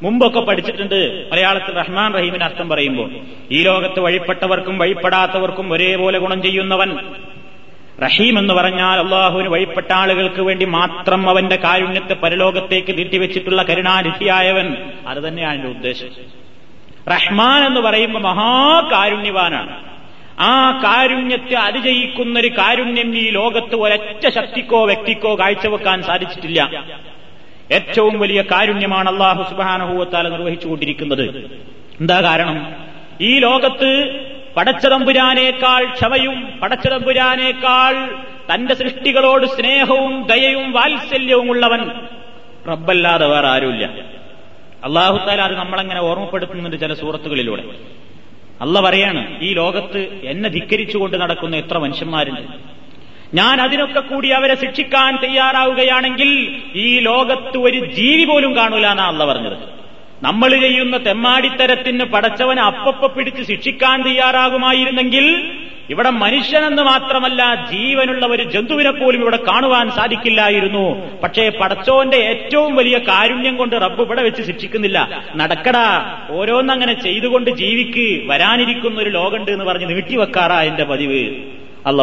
[0.02, 3.10] മുമ്പൊക്കെ പഠിച്ചിട്ടുണ്ട് മലയാളത്തിൽ റഹ്മാൻ റഹീമിന് അർത്ഥം പറയുമ്പോൾ.
[3.50, 6.98] ഈ ലോകത്ത് വഴിപ്പെട്ടവർക്കും വഴിപ്പെടാത്തവർക്കും ഒരേപോലെ ഗുണം ചെയ്യുന്നവൻ
[8.02, 14.90] റഹീം എന്ന് പറഞ്ഞാൽ അള്ളാഹുവിന് വഴിപ്പെട്ട ആളുകൾക്ക് വേണ്ടി മാത്രം അവന്റെ കാരുണ്യത്തെ പരലോകത്തേക്ക് നീട്ടിവെച്ചിട്ടുള്ള കരുണാനിധിയായവൻ.
[15.06, 16.45] അത് തന്നെയാണ് എന്റെ ഉദ്ദേശം.
[17.10, 19.86] റഹ്മാൻ എന്ന് പറയുമ്പോൾ മഹാകാരുണ്യവാനാണ്.
[20.40, 26.84] ആ കാരുണ്യത്തെ അതിജയിക്കുന്ന ഒരു കാരുണ്യം ഈ ലോകത്ത് ഒരൊറ്റ ശക്തിക്കോ വ്യക്തിക്കോ കാഴ്ചവെക്കാൻ സാധിച്ചിട്ടില്ല.
[27.72, 31.50] ഏറ്റവും വലിയ കാരുണ്യമാണ് അള്ളാഹു സുബാനഹൂവത്താല നിർവഹിച്ചുകൊണ്ടിരിക്കുന്നത്.
[32.00, 32.74] എന്താ കാരണം?
[33.20, 34.20] ഈ ലോകത്ത്
[34.56, 38.08] പടച്ചതമ്പുരാനേക്കാൾ ക്ഷമയും പടച്ചതമ്പുരാനേക്കാൾ
[38.54, 41.90] തന്റെ സൃഷ്ടികളോട് സ്നേഹവും ദയയും വാത്സല്യവും ഉള്ളവൻ
[42.68, 44.15] റബ്ബല്ലാതെ വേറെ ആരുമില്ല.
[44.84, 47.62] അള്ളാഹുത്താല അത് നമ്മളങ്ങനെ ഓർമ്മപ്പെടുത്തുന്നുണ്ട് ചില സൂറത്തുകളിലൂടെ.
[48.60, 52.76] അല്ല പറയാണ് ഈ ലോകത്ത് എന്നെ ധിക്കരിച്ചുകൊണ്ട് നടക്കുന്ന എത്ര മനുഷ്യന്മാരുണ്ട്.
[53.34, 59.75] ഞാൻ അതിനൊക്കെ കൂടി അവരെ ശിക്ഷിക്കാൻ തയ്യാറാവുകയാണെങ്കിൽ ഈ ലോകത്ത് ഒരു ജീവി പോലും കാണൂല എന്നാ അല്ല പറഞ്ഞത്.
[60.22, 65.52] നമ്മൾ ചെയ്യുന്ന തെമ്മാടിത്തരത്തിന് പടച്ചവനെ അപ്പപ്പ പിടിച്ച് ശിക്ഷിക്കാൻ തയ്യാറാകുമായിരുന്നെങ്കിൽ
[65.90, 71.16] ഇവിടെ മനുഷ്യനെന്ന് മാത്രമല്ല ജീവനുള്ള ഒരു ജന്തുവിനെ പോലും ഇവിടെ കാണുവാൻ സാധിക്കില്ലായിരുന്നു.
[71.20, 75.24] പക്ഷേ പടച്ചോന്റെ ഏറ്റവും വലിയ കാരുണ്യം കൊണ്ട് റബ്ബ് ഇവിടെ വെച്ച് ശിക്ഷിക്കുന്നില്ല.
[75.36, 81.34] നടക്കടാ ഓരോന്നങ്ങനെ ചെയ്തുകൊണ്ട് ജീവിക്ക് വരാനിരിക്കുന്ന ഒരു ലോകമുണ്ട് എന്ന് പറഞ്ഞ് നീട്ടിവെക്കാറാ എന്റെ പതിവ്.
[81.86, 82.02] അല്ല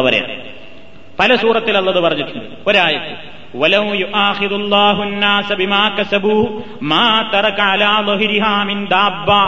[1.20, 2.44] പല സൂറത്തിൽ പറഞ്ഞിട്ടുണ്ട്.
[2.66, 3.33] ഒരായത്ത്.
[3.53, 6.43] ولو يؤاخذ الله الناس بما كسبوا
[6.83, 9.41] ما ترك على ظهرها من دابة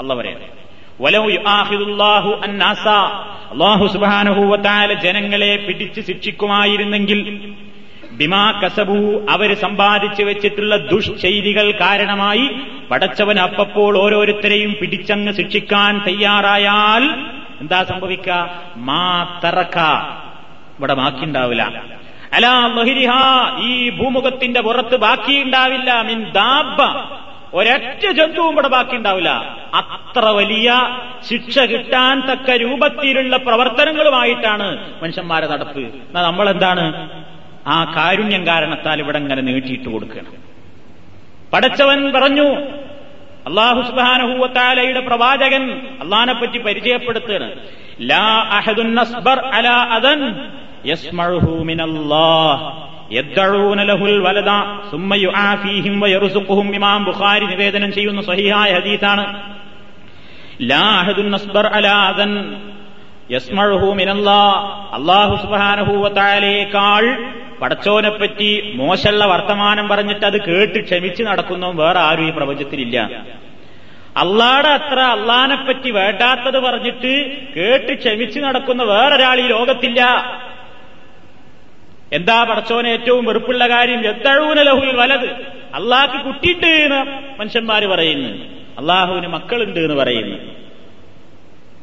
[0.00, 0.38] الله പറയാം
[1.00, 2.84] ولو يؤاخذ الله الناس
[3.52, 7.20] അള്ളാഹു സുബ്ഹാനഹു വതആല ജനങ്ങളെ പിടിച്ച് ശിക്ഷിക്കുമായിരുന്നെങ്കിൽ
[8.20, 8.98] ബിമാ കസബു
[9.34, 12.46] അവര് സമ്പാദിച്ചു വെച്ചിട്ടുള്ള ദുഷ്ചെയ്തികൾ കാരണമായി
[12.90, 17.04] പടച്ചവൻ അപ്പപ്പോൾ ഓരോരുത്തരെയും പിടിച്ചങ്ങ് ശിക്ഷിക്കാൻ തയ്യാറായാൽ
[17.62, 18.30] എന്താ സംഭവിക്ക
[18.88, 19.02] മാ
[19.44, 19.78] തറക്ക
[20.78, 21.64] ഇവിടെ ബാക്കിയുണ്ടാവില്ല
[22.33, 26.01] അലാ ഈ ഭൂമുഖത്തിന്റെ പുറത്ത് ബാക്കിയുണ്ടാവില്ല.
[26.01, 26.77] മിൻ ദാബ
[27.53, 29.29] ഒരൊറ്റ ജന്തുവും ഇവിടെ ബാക്കിയുണ്ടാവില്ല.
[29.73, 30.73] അത്ര വലിയ
[31.29, 34.67] ശിക്ഷ കിട്ടാൻ തക്ക രൂപത്തിലുള്ള പ്രവർത്തനങ്ങളുമായിട്ടാണ്
[35.03, 35.79] മനുഷ്യന്മാരെ നടപ്പ്.
[35.79, 37.09] എന്നാ നമ്മളെന്താണ്?
[37.67, 40.33] ആ കാരുണ്യം കാരണത്താൽ ഇവിടെ ഇങ്ങനെ നീട്ടിയിട്ട് കൊടുക്കണം
[41.53, 42.47] പടച്ചവൻ പറഞ്ഞു
[43.47, 45.63] അള്ളാഹു സുബാനഹൂവത്താലയുടെ പ്രവാചകൻ
[46.01, 47.51] അള്ളഹാനെ പറ്റി പരിചയപ്പെടുത്തുകയാണ്
[56.75, 59.25] ഇമാം ബുഖാരി നിവേദനം ചെയ്യുന്ന സ്വഹീഹായ ഹദീസാണ്.
[66.03, 67.03] വതആലയേക്കാൾ
[67.61, 72.97] പടച്ചോനെപ്പറ്റി മോശമുള്ള വർത്തമാനം പറഞ്ഞിട്ട് അത് കേട്ട് ക്ഷമിച്ച് നടക്കുന്നു വേറെ ആരും ഈ പ്രപഞ്ചത്തിലില്ല.
[74.17, 77.13] അള്ളാടെ അത്ര അള്ളഹാനെപ്പറ്റി വേണ്ടാത്തത് പറഞ്ഞിട്ട്
[77.55, 80.01] കേട്ട് ക്ഷമിച്ച് നടക്കുന്ന വേറൊരാൾ ഈ ലോകത്തില്ല.
[82.11, 84.07] എന്താ പടച്ചോനെ ഏറ്റവും വെറുപ്പുള്ള കാര്യം?
[84.07, 85.29] എത്തഴൂന ലഹുൽ വലത്
[85.75, 88.29] അള്ളാഹ്ക്ക് കുട്ടിയിട്ട് എന്ന് മനുഷ്യന്മാർ പറയുന്നു.
[88.79, 90.37] അള്ളാഹുവിന് മക്കളുണ്ട് എന്ന് പറയുന്നു.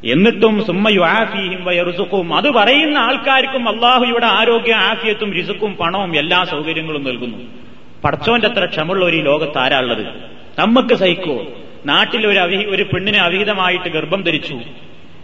[0.05, 7.03] എന്നിട്ടും സുമ്മയു ആഫിയും വയറുസുക്കും അത് പറയുന്ന ആൾക്കാർക്കും അള്ളാഹു ഇവിടെ ആരോഗ്യ ആഫിയത്തും രിസുക്കും പണവും എല്ലാ സൗകര്യങ്ങളും
[7.03, 7.37] നൽകുന്നു.
[8.03, 10.07] പടച്ചോന്റെ അത്ര ക്ഷമുള്ള ഒരു ലോകത്ത് ആരാളുള്ളത്
[10.59, 11.45] നമുക്ക് സഹിക്കോ?
[11.85, 14.59] നാട്ടിൽ ഒരു അവിഹി ഒരു പെണ്ണിനെ അവിഹിതമായിട്ട് ഗർഭം ധരിച്ചു.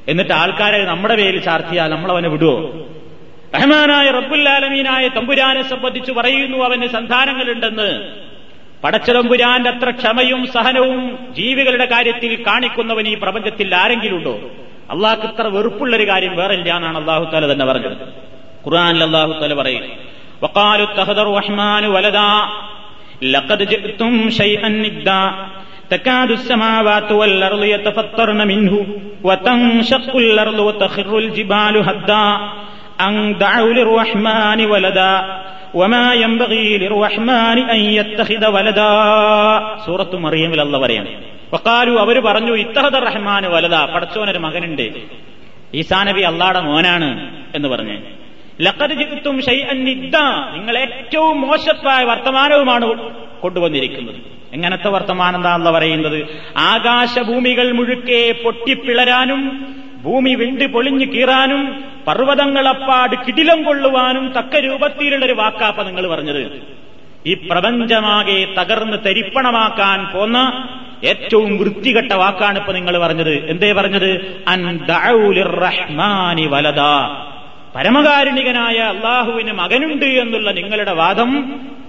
[0.08, 2.88] എന്നിട്ട് ആൾക്കാരെ നമ്മുടെ പേരിൽ ചാർത്തിയാൽ നമ്മളവനെ വിടുവോ?
[3.57, 7.89] റഹ്മാനായ റബ്ബുല്ലാലമീനായ തമ്പുരാനെ സംബന്ധിച്ച് പറയുന്നു അവന് സന്താനങ്ങളുണ്ടെന്ന്
[8.85, 11.01] പടച്ചതമ്പുരാന്റെ അത്ര ക്ഷമയും സഹനവും
[11.39, 14.35] ജീവികളുടെ കാര്യത്തിൽ കാണിക്കുന്നവൻ ഈ പ്രപഞ്ചത്തിൽ ആരെങ്കിലും ഉണ്ടോ
[14.95, 17.97] അള്ളാഹ്ക്ക് ഇത്ര വെറുപ്പുള്ളൊരു കാര്യം വേറെ ഇല്ല എന്നാണ് അള്ളാഹു താല തന്നെ പറഞ്ഞത്
[18.65, 19.85] ഖുർആാനിൽ അള്ളാഹു താല പറയും
[20.45, 22.31] وقالوا اتخذ الرحمن ولدا
[23.35, 25.23] لقد جئتم شيئا ندا
[25.91, 28.75] تكاد السماوات والأرض يتفطرن منه
[29.29, 32.27] وتنشق الأرض وتخر الجبال هدا
[33.01, 35.15] أن دعوا للرحمن ولدا
[35.75, 38.93] وما ينبغي للرحمن أن يتخذ ولدا
[39.87, 41.11] سورة مريم الله പറയാണ്
[41.55, 44.87] വക്കാലു അവർ പറഞ്ഞു ഇത്തഹദർ റഹ്മാൻ വലത പടച്ചോനൊരു മകനുണ്ട്
[45.81, 47.09] ഈസാ നബി അള്ളാടെ മോനാണ്
[47.57, 47.97] എന്ന് പറഞ്ഞു
[48.67, 49.37] ലഖദ് ജിത്തും
[50.57, 52.87] നിങ്ങൾ ഏറ്റവും മോശമായ വർത്തമാനവുമാണ്
[53.45, 54.19] കൊണ്ടുവന്നിരിക്കുന്നത്
[54.57, 56.19] എങ്ങനത്തെ വർത്തമാനം എന്താണെന്ന് പറയുന്നത്
[56.71, 59.43] ആകാശഭൂമികൾ മുഴുക്കെ പൊട്ടിപ്പിളരാനും
[60.06, 61.62] ഭൂമി വിണ്ട് പൊളിഞ്ഞു കീറാനും
[62.08, 66.42] പർവതങ്ങളപ്പാട് കിടിലം കൊള്ളുവാനും തക്ക രൂപത്തിലുള്ള ഒരു വാക്കാപ്പ നിങ്ങൾ പറഞ്ഞത്.
[67.26, 70.40] ഈ പ്രപഞ്ചമാകെ തകർന്ന് തരിപ്പണമാക്കാൻ പോന്ന
[71.04, 73.34] ഏറ്റവും വൃത്തികെട്ട വാക്കാണ് ഇപ്പൊ നിങ്ങൾ പറഞ്ഞത്.
[73.50, 74.12] എന്തേ പറഞ്ഞത്?
[74.48, 74.62] അൻ
[76.50, 76.82] വലത
[77.76, 81.32] പരമകാരുണികനായ അള്ളാഹുവിന് മകനുണ്ട് എന്നുള്ള നിങ്ങളുടെ വാദം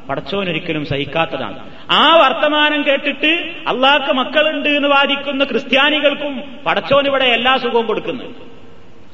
[0.09, 1.71] പടച്ചോനൊരിക്കലും സഹിക്കാത്തതാണ്.
[1.91, 8.25] ആ വർത്തമാനം കേട്ടിട്ട് അള്ളാഹ്ക്ക് മക്കളുണ്ട് എന്ന് വാദിക്കുന്ന ക്രിസ്ത്യാനികൾക്കും പടച്ചോൻ ഇവിടെ എല്ലാ സുഖവും കൊടുക്കുന്നു.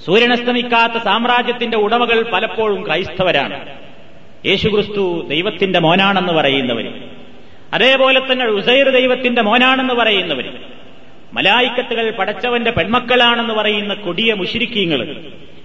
[0.07, 3.79] സൂര്യനസ്തമിക്കാത്ത സാമ്രാജ്യത്തിന്റെ ഉടമകൾ പലപ്പോഴും ക്രൈസ്തവരാണ്.
[4.47, 6.93] യേശുക്രിസ്തു ദൈവത്തിന്റെ മോനാണെന്ന് പറയുന്നവര്.
[7.75, 10.51] അതേപോലെ തന്നെ ഉസൈർ ദൈവത്തിന്റെ മോനാണെന്ന് പറയുന്നവര്.
[11.33, 15.17] മലായിക്കത്തുകൾ പടച്ചവന്റെ പെൺമക്കളാണെന്ന് പറയുന്ന കൊടിയ മുഷിരിക്കീങ്ങൾ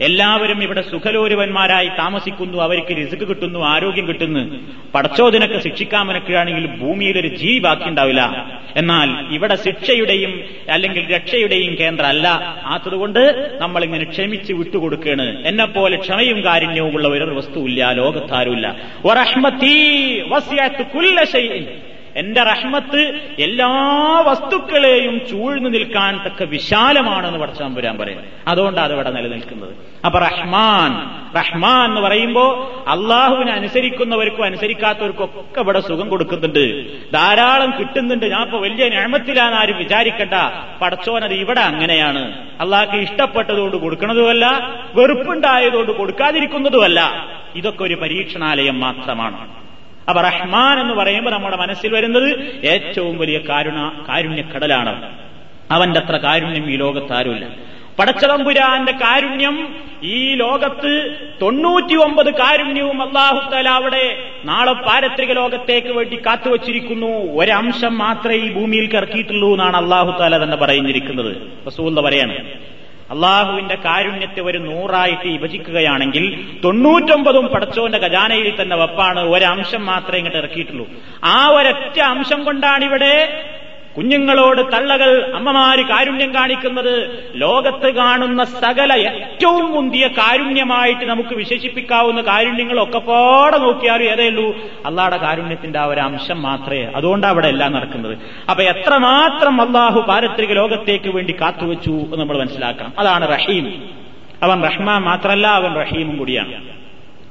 [0.01, 4.59] എല്ലാവരും ഇവിടെ സുഖലോരുവന്മാരായി താമസിക്കുന്നു അവർക്ക് രിസുക്ക് കിട്ടുന്നു ആരോഗ്യം കിട്ടുന്നു.
[4.95, 8.21] പടച്ചോദിനൊക്കെ ശിക്ഷിക്കാമെനൊക്കെയാണെങ്കിൽ ഭൂമിയിൽ ഒരു ജീവി ബാക്കിയുണ്ടാവില്ല.
[8.75, 12.27] എന്നാൽ ഇവിടെ ശിക്ഷയുടെയും അല്ലെങ്കിൽ രക്ഷയുടെയും കേന്ദ്രമല്ല.
[12.65, 15.47] ആത്തതുകൊണ്ട് നമ്മളിങ്ങനെ ക്ഷമിച്ച് വിട്ടുകൊടുക്കുകയാണ്.
[15.47, 18.75] എന്നെ പോലെ ക്ഷമയും കാരുണ്യവും ഉള്ള ഒരു വസ്തുവില്ല ലോകത്താരുമില്ല.
[22.17, 23.69] എന്റെ റഹ്മത്ത് എല്ലാ
[24.27, 28.21] വസ്തുക്കളെയും ചൂഴ്ന്നു നിൽക്കാൻ തക്ക വിശാലമാണെന്ന് പഠിച്ചാൻ പുരാൻ പറയും.
[28.47, 29.75] അതുകൊണ്ടാണ് അതിവിടെ നിലനിൽക്കുന്നത്.
[30.05, 36.85] അപ്പൊ റഹ്മാൻ റഹ്മാൻ എന്ന് പറയുമ്പോ അള്ളാഹുവിനെ അനുസരിക്കുന്നവർക്കും അനുസരിക്കാത്തവർക്കും ഒക്കെ ഇവിടെ സുഖം കൊടുക്കുന്നുണ്ട്.
[37.11, 38.25] ധാരാളം കിട്ടുന്നുണ്ട്.
[38.25, 40.33] ഞാൻ ഇപ്പൊ വലിയ ഞാമത്തിലാന്ന് ആരും വിചാരിക്കണ്ട.
[40.81, 42.47] പടച്ചോനത് ഇവിടെ അങ്ങനെയാണ്.
[42.61, 47.27] അള്ളാഹ്ക്ക് ഇഷ്ടപ്പെട്ടതുകൊണ്ട് കൊടുക്കുന്നതുമല്ല വെറുപ്പുണ്ടായതുകൊണ്ട് കൊടുക്കാതിരിക്കുന്നതുമല്ല.
[47.55, 49.66] ഇതൊക്കെ ഒരു പരീക്ഷണാലയം മാത്രമാണ്.
[50.09, 52.29] അപ്പൊ റഹ്മാൻ എന്ന് പറയുമ്പോൾ നമ്മുടെ മനസ്സിൽ വരുന്നത്
[52.73, 54.93] ഏറ്റവും വലിയ കാരുണ കാരുണ്യക്കടലാണ്
[55.75, 57.47] അവന്റെ അത്ര കാരുണ്യം ഈ ലോകത്താരുമില്ല.
[57.99, 59.55] പടച്ചതമ്പുരാന്റെ കാരുണ്യം
[60.15, 60.91] ഈ ലോകത്ത്
[61.41, 64.03] തൊണ്ണൂറ്റി ഒമ്പത് കാരുണ്യവും അള്ളാഹുത്തല അവിടെ
[64.45, 67.11] നാളെ പാരത്രിക ലോകത്തേക്ക് വേണ്ടി കാത്തുവച്ചിരിക്കുന്നു.
[67.39, 71.33] ഒരംശം മാത്രമേ ഈ ഭൂമിയിൽ കിറക്കിയിട്ടുള്ളൂ എന്നാണ് അള്ളാഹുത്താല തന്നെ പറയുന്നിരിക്കുന്നത്.
[71.67, 72.35] റസൂല്ല പറയാണ്
[73.11, 76.25] അള്ളാഹുവിന്റെ കാരുണ്യത്തെ ഒരു നൂറായിട്ട് വിഭജിക്കുകയാണെങ്കിൽ
[76.63, 79.19] തൊണ്ണൂറ്റൊമ്പതും പടച്ചോന്റെ ഖജാനയിൽ തന്നെ വപ്പാണ്.
[79.19, 80.87] ഒരംശം മാത്രമേ ഇങ്ങോട്ട് ഇറക്കിയിട്ടുള്ളൂ.
[81.23, 83.13] ആ ഒരൊറ്റ അംശം കൊണ്ടാണ് ഇവിടെ
[83.97, 93.57] കുഞ്ഞുങ്ങളോട് തള്ളകൾ അമ്മമാര് കാരുണ്യം കാണിക്കുന്നത് ലോകത്ത് കാണുന്ന സകല ഏറ്റവും മുന്തിയ കാരുണ്യമായിട്ട് നമുക്ക് വിശേഷിപ്പിക്കാവുന്ന കാരുണ്യങ്ങളൊക്കെ പാടെ
[93.57, 94.57] നോക്കിയാലും ഏതേ ഉള്ളൂ?
[94.85, 98.17] അള്ളാഹുടെ കാരുണ്യത്തിന്റെ ആ ഒരു അംശം മാത്രമേ അതുകൊണ്ടാണ് അവിടെ എല്ലാം നടക്കുന്നത്.
[98.49, 102.93] അപ്പൊ എത്രമാത്രം അള്ളാഹു പാരത്രിക ലോകത്തേക്ക് വേണ്ടി കാത്തുവെച്ചു എന്ന് നമ്മൾ മനസ്സിലാക്കണം.
[102.99, 103.89] അതാണ് റഹീം.
[104.43, 106.53] അവൻ റഹ്മാൻ മാത്രമല്ല അവൻ റഹീമും കൂടിയാണ്.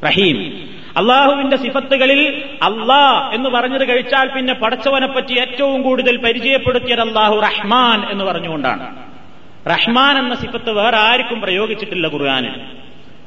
[0.06, 0.68] റഹീം.
[0.96, 8.24] അള്ളാഹുവിന്റെ സിഫത്തുകളിൽ അള്ളാ എന്ന് പറഞ്ഞത് കഴിച്ചാൽ പിന്നെ പടച്ചവനെ പറ്റി ഏറ്റവും കൂടുതൽ പരിചയപ്പെടുത്തിയത് അള്ളാഹു റഹ്മാൻ എന്ന്
[8.24, 8.96] പറഞ്ഞുകൊണ്ടാണ്.
[9.70, 12.60] റഹ്മാൻ എന്ന സിഫത്ത് വേറെ ആർക്കും പ്രയോഗിച്ചിട്ടില്ല ഖുർആാനിൽ.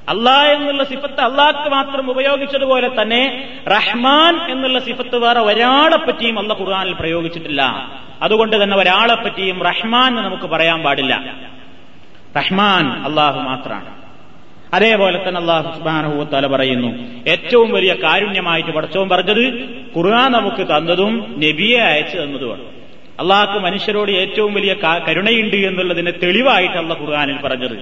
[0.09, 6.93] അള്ളാഹ് എന്നുള്ള സിഫത്ത് അള്ളാഹ്ക്ക് മാത്രം ഉപയോഗിച്ചതുപോലെ തന്നെ റഹ്മാൻ എന്നുള്ള സിഫത്ത് വേറെ ഒരാളെ പറ്റിയും അള്ള ഖുർആാനിൽ
[6.93, 7.89] പ്രയോഗിച്ചിട്ടില്ല.
[8.21, 11.35] അതുകൊണ്ട് തന്നെ ഒരാളെ പറ്റിയും റഹ്മാൻ എന്ന് നമുക്ക് പറയാൻ പാടില്ല.
[12.37, 14.08] റഹ്മാൻ അള്ളാഹു മാത്രമാണ്.
[14.73, 16.89] അതേപോലെ തന്നെ അള്ളാഹു സുബാനഹുത്തല പറയുന്നു.
[17.29, 19.53] ഏറ്റവും വലിയ കാരുണ്യമായിട്ട് പഠിച്ചവും പറഞ്ഞത്
[19.97, 22.61] ഖുർആൻ നമുക്ക് തന്നതും നബിയെ അയച്ചു തന്നതുമാണ്.
[23.19, 24.75] അള്ളാഹ്ക്ക് മനുഷ്യരോട് ഏറ്റവും വലിയ
[25.07, 27.77] കരുണയുണ്ട് എന്നുള്ളതിന് തെളിവായിട്ടല്ല ഖുർആാനിൽ പറഞ്ഞത്.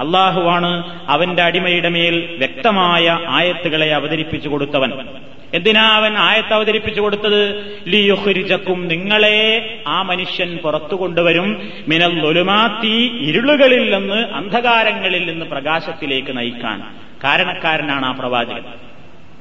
[0.00, 4.92] അള്ളാഹുവാണ് അവന്റെ അടിമയുടെ മേൽ വ്യക്തമായ ആയത്തുകളെ അവതരിപ്പിച്ചു കൊടുത്തവൻ.
[5.54, 7.78] എന്തിനാ അവൻ ആയത്ത് അവതരിപ്പിച്ചു കൊടുത്തത്?
[7.88, 11.72] ലിയുഹുരിജക്കും നിങ്ങളെ ആ മനുഷ്യൻ പുറത്തു കൊണ്ടുവരും.
[11.88, 16.82] മിനൽ ഒലുമാത്തി ഇരുളുകളിൽ നിന്ന് അന്ധകാരങ്ങളിൽ നിന്ന് പ്രകാശത്തിലേക്ക് നയിക്കാൻ.
[17.24, 18.64] കാരണക്കാരനാണ് ആ പ്രവാചകൻ.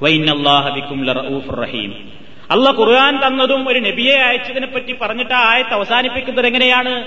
[0.02, 1.08] വൈനല്ലാഹബിക്കും
[1.56, 2.10] റഹീം.
[2.52, 7.06] അല്ല ഖുർആൻ തന്നതും ഒരു നബിയെ അയച്ചതിനെ പറ്റി പറഞ്ഞിട്ട് ആ ആയത്ത് അവസാനിപ്പിക്കുന്നത് എങ്ങനെയാണ്?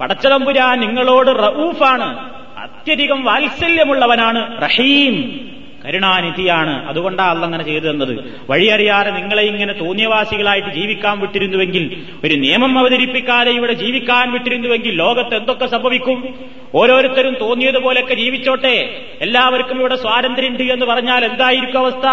[0.00, 2.30] പടച്ചതമ്പുരാ നിങ്ങളോട് റഊഫാണ്.
[2.58, 5.53] അത്യധികം വാത്സല്യമുള്ളവനാണ് റഹീം.
[5.86, 6.88] കരുണാനിധിയാണ്.
[6.88, 13.72] അതുകൊണ്ടാ അല്ല അങ്ങനെ ചെയ്തു തന്നത് വഴിയറിയാതെ നിങ്ങളെ ഇങ്ങനെ തോന്നിയവാസികളായിട്ട് ജീവിക്കാൻ വിട്ടിരുന്നുവെങ്കിൽ ഒരു നിയമം അവതരിപ്പിക്കാതെ ഇവിടെ
[13.72, 16.34] ജീവിക്കാൻ വിട്ടിരുന്നുവെങ്കിൽ ലോകത്ത് എന്തൊക്കെ സംഭവിക്കും?
[16.74, 19.06] ഓരോരുത്തരും തോന്നിയതുപോലെയൊക്കെ ജീവിച്ചോട്ടെ.
[19.20, 22.06] എല്ലാവർക്കും ഇവിടെ സ്വാതന്ത്ര്യമുണ്ട് എന്ന് പറഞ്ഞാൽ എന്തായിരിക്കും അവസ്ഥ?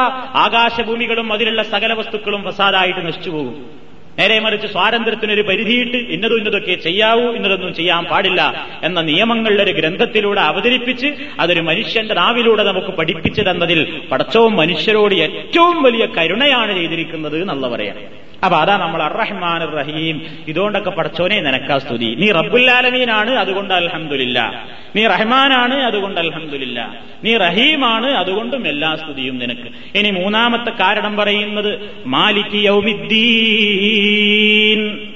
[0.45, 3.81] ആകാശഭൂമികളും അതിലുള്ള സകല വസ്തുക്കളും ഫസാദായിട്ട് നശിച്ചുപോകും.
[4.19, 8.41] നേരെ മറിച്ച് സ്വാതന്ത്ര്യത്തിനൊരു പരിധിയിട്ട് ഇന്നതും ഇന്നതൊക്കെ ചെയ്യാവൂ ഇന്നതൊന്നും ചെയ്യാൻ പാടില്ല
[8.83, 13.79] എന്ന നിയമങ്ങളുടെ ഒരു ഗ്രന്ഥത്തിലൂടെ അവതരിപ്പിച്ച് അതൊരു മനുഷ്യന്റെ നാവിലൂടെ നമുക്ക് പഠിപ്പിച്ചു തന്നതിൽ
[14.11, 17.97] പടച്ചവും മനുഷ്യരോട് ഏറ്റവും വലിയ കരുണയാണ് ചെയ്തിരിക്കുന്നത് എന്നുള്ള പറയാം.
[18.43, 22.05] അപ്പൊ അതാ നമ്മൾ അറഹ്മാൻ റഹീം ഇതുകൊണ്ടൊക്കെ പഠിച്ചോനെ നിനക്കാ സ്തുതി.
[22.05, 24.67] നീ റബ്ബുല്ലാലമീനാണ് അതുകൊണ്ട് അൽഹംദുലില്ല.
[24.95, 26.95] നീ റഹ്മാനാണ് അതുകൊണ്ട് അൽഹംദുലില്ല.
[27.23, 29.97] നീ റഹീമാണ് അതുകൊണ്ടും എല്ലാ സ്തുതിയും നിനക്ക്.
[29.97, 35.07] ഇനി മൂന്നാമത്തെ കാരണം പറയുന്നത് മാലിക് യൗമിദ്ദീൻ.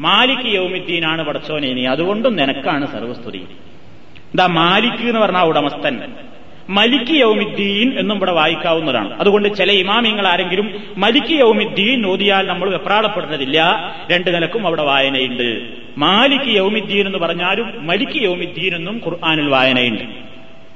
[0.00, 3.38] മാലിക് യൗമിദ്ദീനാണ് പടച്ചോനെ നീ അതുകൊണ്ടും നിനക്കാണ് സർവസ്തുതി.
[3.38, 6.12] എന്താ മാലിക് എന്ന് പറഞ്ഞാൽ ഉടമസ്ഥൻ.
[6.68, 9.20] മലിക്ക് യൗമിദ്ദീൻ എന്നും ഇവിടെ വായിക്കാവുന്നതാണ്.
[9.20, 13.74] അതുകൊണ്ട് ചില ഇമാമിങ്ങൾ ആരെങ്കിലും മലിക്ക് യൗമിദ്ദീൻ ഓതിയാൽ നമ്മൾ വെപ്രാളപ്പെടുന്നതില്ല
[14.12, 15.68] രണ്ടു നിലക്കും അവിടെ വായനയുണ്ട്.
[15.98, 20.02] മാലിക്ക് യൗമിദ്ദീൻ എന്ന് പറഞ്ഞാലും മലിക്ക് യൗമിദ്ദീൻ എന്നും ഖുർആാനിൽ വായനയുണ്ട്.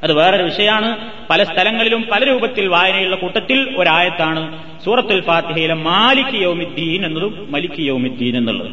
[0.03, 1.12] അത് വേറൊരു വിഷയമാണ്.
[1.31, 4.59] പല സ്ഥലങ്ങളിലും പല രൂപത്തിൽ വായനയുള്ള കൂട്ടത്തിൽ ഒരായത്താണ്.
[4.85, 8.70] സൂറത്തുൽ ഫാത്തിഹയിലെ മാലിക് യൗമിദ്ദീൻ എന്നതും മലിക് യൗമിദ്ദീൻ എന്നുള്ളത്.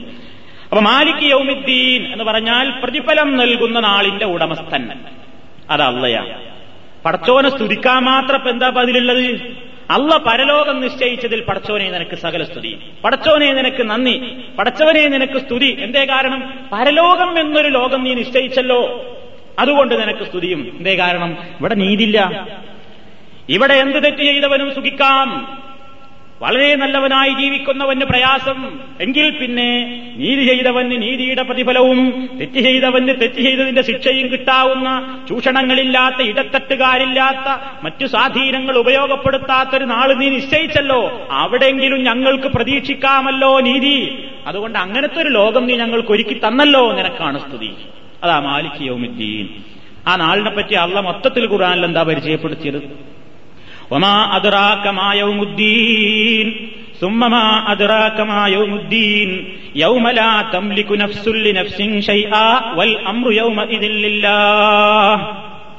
[0.64, 4.90] അപ്പൊ മാലിക് യൗമിദ്ദീൻ എന്ന് പറഞ്ഞാൽ പ്രതിഫലം നൽകുന്ന നാളിന്റെ ഉടമസ്ഥൻ.
[5.70, 6.57] അത് അള്ളയാണ്
[7.06, 9.42] പടച്ചോനെ സ്തുതിക്കാൻ മാത്രം എന്താ അതിലുള്ളത്?
[9.92, 12.80] അല്ല പരലോകം നിശ്ചയിച്ചതിൽ പടച്ചോനെ നിനക്ക് സകല സ്തുതി.
[13.04, 14.38] പടച്ചോനെ നിനക്ക് നന്ദി.
[14.60, 15.78] പടച്ചവനെ നിനക്ക് സ്തുതി.
[15.80, 16.54] എന്തേ കാരണം?
[16.74, 19.06] പരലോകം എന്നൊരു ലോകം നീ നിശ്ചയിച്ചല്ലോ.
[19.60, 20.76] അതുകൊണ്ട് നിനക്ക് സ്തുതിയും.
[20.78, 21.38] എന്തേ കാരണം?
[21.60, 22.48] ഇവിടെ നീതില്ല
[23.50, 25.60] ഇവിടെ എന്ത് തെറ്റ് ചെയ്തവനും സുഖിക്കാം.
[26.42, 28.80] വളരെ നല്ലവനായി ജീവിക്കുന്നവന് പ്രയാസം.
[29.02, 29.70] എങ്കിൽ പിന്നെ
[30.18, 37.48] നീതി ചെയ്തവന് നീതിയുടെ പ്രതിഫലവും തെറ്റ് ചെയ്തവന് തെറ്റ് ചെയ്തതിന്റെ ശിക്ഷയും കിട്ടാവുന്ന ചൂഷണങ്ങളില്ലാത്ത ഇടത്തട്ടുകാരില്ലാത്ത
[37.84, 41.28] മറ്റു സ്വാധീനങ്ങൾ ഉപയോഗപ്പെടുത്താത്തൊരു നാൾ നീ നിശ്ചയിച്ചല്ലോ.
[41.32, 44.26] അവിടെയെങ്കിലും ഞങ്ങൾക്ക് പ്രതീക്ഷിക്കാമല്ലോ നീതി.
[44.48, 47.72] അതുകൊണ്ട് അങ്ങനത്തെ ഒരു ലോകം നീ ഞങ്ങൾക്ക് ഒരുക്കി തന്നല്ലോ നിനക്കാണ് സ്തുതി.
[48.24, 49.48] അതാ മാലിക് യൗമിദ്ദീൻ.
[50.08, 52.82] ആ നാളിനെ പറ്റി അള്ള മൊത്തത്തിൽ ഖുറാനിൽ എന്താ പരിചയപ്പെടുത്തിയത്?
[53.92, 56.70] ഒമാ അതിറാക്കമായവുമുദ്ദീൻ
[57.02, 64.40] സുമ്മമാ അതിറാക്കമായവുമുദ്ദീൻ യൗമലാ തംലിക്കു നഫ്സുല്ലി നഫ്സിൻ ഷൈആ വൽ അംറു യൗമ ഇതില്ലില്ലാ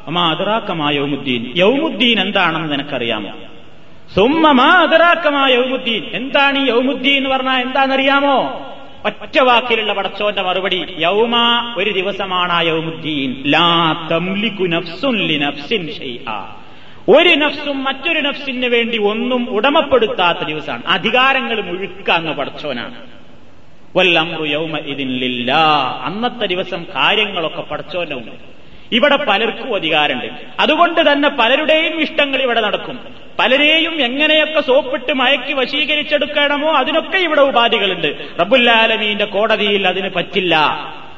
[0.07, 3.33] ഒമാ അതിറാക്കമായ യൗമുദ്ദീൻ യൗമുദ്ദീൻ എന്താണെന്ന് നിനക്കറിയാമോ?
[4.17, 8.65] സുമ്മമാ അതിറാക്കമായ യൗമുദ്ദീൻ എന്താണ് ഈ യൗമുദ്ദീൻ എന്ന് പറഞ്ഞാൽ എന്താണെന്നറിയാമോ?
[9.05, 11.37] ഒറ്റ വാക്കിലുള്ള പടച്ചോന്റെ മറുപടി യൗമ
[11.77, 13.43] ഒരു ദിവസമാണ് ആ യൗമുദ്ദീൻ.
[13.47, 16.47] ലാ തംലിക്കു നഫ്സുൻ ലി നഫ്സിൻ ഷൈആ.
[17.09, 20.83] ഒരു നഫ്സും മറ്റൊരു നഫ്സിന് വേണ്ടി ഒന്നും ഉടമപ്പെടുത്താത്ത ദിവസമാണ്.
[20.87, 23.19] അധികാരങ്ങൾ മുഴുക്കാന്ന് പടച്ചോനാണ്
[26.05, 28.33] അന്നത്തെ ദിവസം കാര്യങ്ങളൊക്കെ പടച്ചോന്റെ മുമ്പിൽ.
[28.93, 30.33] ഇവിടെ പലർക്കും അധികാരമുണ്ട്.
[30.61, 33.01] അതുകൊണ്ട് തന്നെ പലരുടെയും ഇഷ്ടങ്ങൾ ഇവിടെ നടക്കും.
[33.39, 38.41] പലരെയും എങ്ങനെയൊക്കെ സോപ്പിട്ട് മയക്കി വശീകരിച്ചെടുക്കണമോ അതിനൊക്കെ ഇവിടെ ഉപാധികളുണ്ട്.
[38.41, 40.57] റബുല്ലാലമീന്റെ കോടതിയിൽ അതിന് പറ്റില്ല.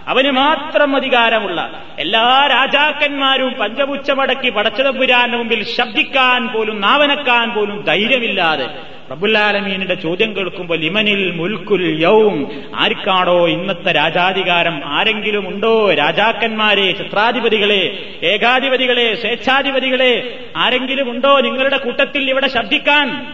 [0.08, 8.66] അവന് മാത്രം അധികാരമുള്ള എല്ലാ രാജാക്കന്മാരും പഞ്ചപുച്ചമടക്കി പടച്ചതമ്പുരാന്റെ മുമ്പിൽ ശബ്ദിക്കാൻ പോലും നാവനക്കാൻ പോലും ധൈര്യമില്ലാതെ
[9.08, 14.82] പ്രബുല്ലാലമീനിന്റെ ചോദ്യം കേൾക്കുമ്പോൾ ലിമനിൽ മുൽക്കുൽ യൗം ആർക്കാണോ ഇന്നത്തെ രാജാധികാരം?
[14.84, 15.90] ആരെങ്കിലും ഉണ്ടോ?
[15.94, 23.26] രാജാക്കന്മാരെ ചിത്രാധിപതികളെ ഏകാധിപതികളെ സ്വേച്ഛാധിപതികളെ ആരെങ്കിലും ഉണ്ടോ നിങ്ങളുടെ കൂട്ടത്തിൽ ഇവിടെ ശബ്ദിക്കാൻ?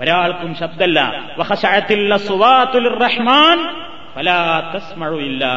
[0.00, 0.54] ഒരാൾക്കും
[2.18, 3.91] സുവാത്തുൽ റഹ്മാൻ.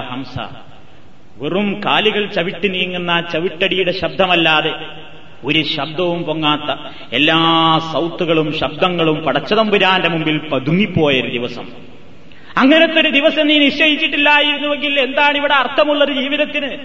[0.09, 0.39] ഹംസ.
[1.37, 4.73] വെറും കാലുകൾ ചവിട്ടി നീങ്ങുന്ന ചവിട്ടടിയുടെ ശബ്ദമല്ലാതെ
[5.43, 6.79] ഒരു ശബ്ദവും പൊങ്ങാത്ത
[7.13, 7.37] എല്ലാ
[7.93, 11.71] സൗത്തുകളും ശബ്ദങ്ങളും പടച്ചതമ്പുരാന്റെ മുമ്പിൽ പതുങ്ങിപ്പോയ ഒരു ദിവസം.
[12.57, 16.77] അങ്ങനത്തെ ഒരു ദിവസം നീ നിശ്ചയിച്ചിട്ടില്ലായിരുന്നുവെങ്കിൽ എന്താണ് ഇവിടെ അർത്ഥമുള്ളത് ജീവിതത്തിന്?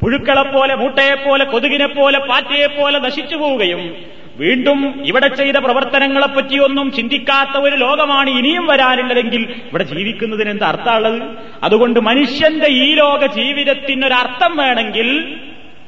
[0.00, 9.42] പുഴുക്കളെപ്പോലെ മൂട്ടയെപ്പോലെ കൊതുകിനെപ്പോലെ പാറ്റയെപ്പോലെ നശിച്ചു പോവുകയും വീണ്ടും ഇവിടെ ചെയ്ത പ്രവർത്തനങ്ങളെപ്പറ്റിയൊന്നും ചിന്തിക്കാത്ത ഒരു ലോകമാണ് ഇനിയും വരാനുള്ളതെങ്കിൽ
[9.42, 11.22] ഇവിടെ ജീവിക്കുന്നതിന് എന്താ അർത്ഥമുള്ളത്?
[11.62, 15.36] അതുകൊണ്ട് മനുഷ്യന്റെ ഈ ലോക ജീവിതത്തിനൊരർത്ഥം വേണമെങ്കിൽ